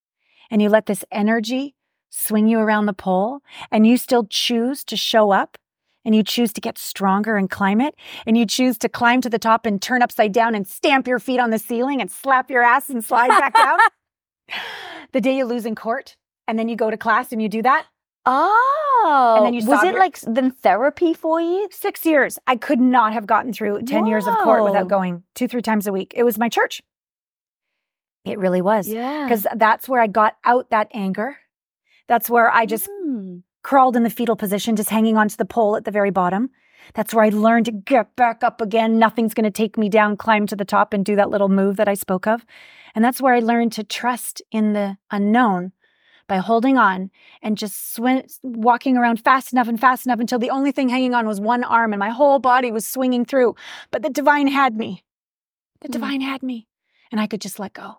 [0.51, 1.75] and you let this energy
[2.11, 3.41] swing you around the pole
[3.71, 5.57] and you still choose to show up
[6.05, 7.95] and you choose to get stronger and climb it
[8.27, 11.18] and you choose to climb to the top and turn upside down and stamp your
[11.18, 13.79] feet on the ceiling and slap your ass and slide back down.
[15.12, 16.16] The day you lose in court
[16.47, 17.87] and then you go to class and you do that,
[18.27, 21.68] Oh, And then you was it your- like then therapy for you?
[21.71, 22.39] six years.
[22.47, 25.87] I could not have gotten through 10 years of court without going two, three times
[25.87, 26.12] a week.
[26.16, 26.83] It was my church.
[28.25, 28.87] It really was.
[28.89, 31.39] Yeah, Because that's where I got out that anger.
[32.09, 33.43] That's where I just Mm.
[33.62, 36.51] crawled in the fetal position, just hanging onto the pole at the very bottom.
[36.95, 38.99] That's where I learned to get back up again.
[38.99, 41.77] Nothing's going to take me down, climb to the top, and do that little move
[41.77, 42.45] that I spoke of.
[42.95, 45.73] And that's where I learned to trust in the unknown
[46.31, 47.11] by holding on
[47.43, 51.12] and just swing, walking around fast enough and fast enough until the only thing hanging
[51.12, 53.57] on was one arm and my whole body was swinging through.
[53.91, 55.03] But the divine had me.
[55.81, 55.93] The Mm.
[55.93, 56.68] divine had me.
[57.11, 57.97] And I could just let go.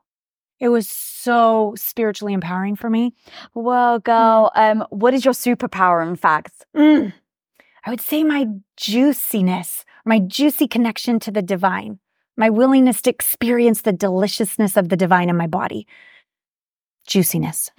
[0.62, 3.14] It was so spiritually empowering for me.
[3.54, 6.08] Well, girl, um, what is your superpower?
[6.08, 7.12] In fact, Mm.
[7.86, 12.00] I would say my juiciness, my juicy connection to the divine,
[12.38, 15.86] my willingness to experience the deliciousness of the divine in my body.
[17.08, 17.72] Juiciness.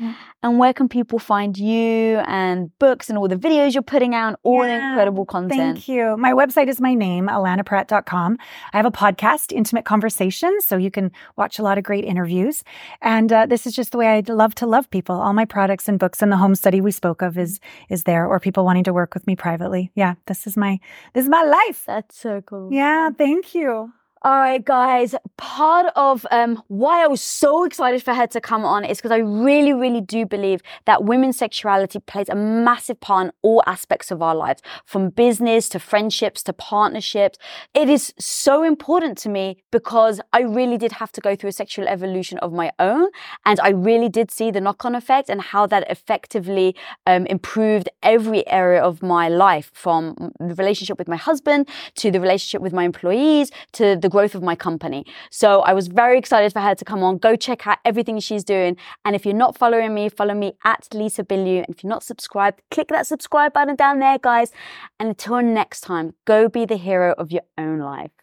[0.42, 4.28] and where can people find you and books and all the videos you're putting out,
[4.28, 5.60] and all the incredible content?
[5.60, 6.16] Thank you.
[6.18, 8.36] My website is my name, allanapratt.com.
[8.72, 12.64] I have a podcast, Intimate Conversations, so you can watch a lot of great interviews.
[13.00, 15.20] And uh, this is just the way I love to love people.
[15.20, 18.26] All my products and books and the home study we spoke of is is there,
[18.26, 19.90] or people wanting to work with me privately.
[19.94, 20.78] Yeah, this is my
[21.14, 21.84] this is my life.
[21.86, 22.70] That's so cool.
[22.72, 23.92] Yeah, thank you.
[24.24, 25.16] All right, guys.
[25.36, 29.10] Part of um, why I was so excited for her to come on is because
[29.10, 34.12] I really, really do believe that women's sexuality plays a massive part in all aspects
[34.12, 37.36] of our lives, from business to friendships to partnerships.
[37.74, 41.52] It is so important to me because I really did have to go through a
[41.52, 43.08] sexual evolution of my own.
[43.44, 46.76] And I really did see the knock on effect and how that effectively
[47.08, 52.20] um, improved every area of my life from the relationship with my husband to the
[52.20, 55.04] relationship with my employees to the growth of my company.
[55.30, 57.18] So I was very excited for her to come on.
[57.18, 58.76] Go check out everything she's doing.
[59.04, 61.64] And if you're not following me, follow me at Lisa Bilyeu.
[61.64, 64.52] And if you're not subscribed, click that subscribe button down there, guys.
[65.00, 68.21] And until next time, go be the hero of your own life.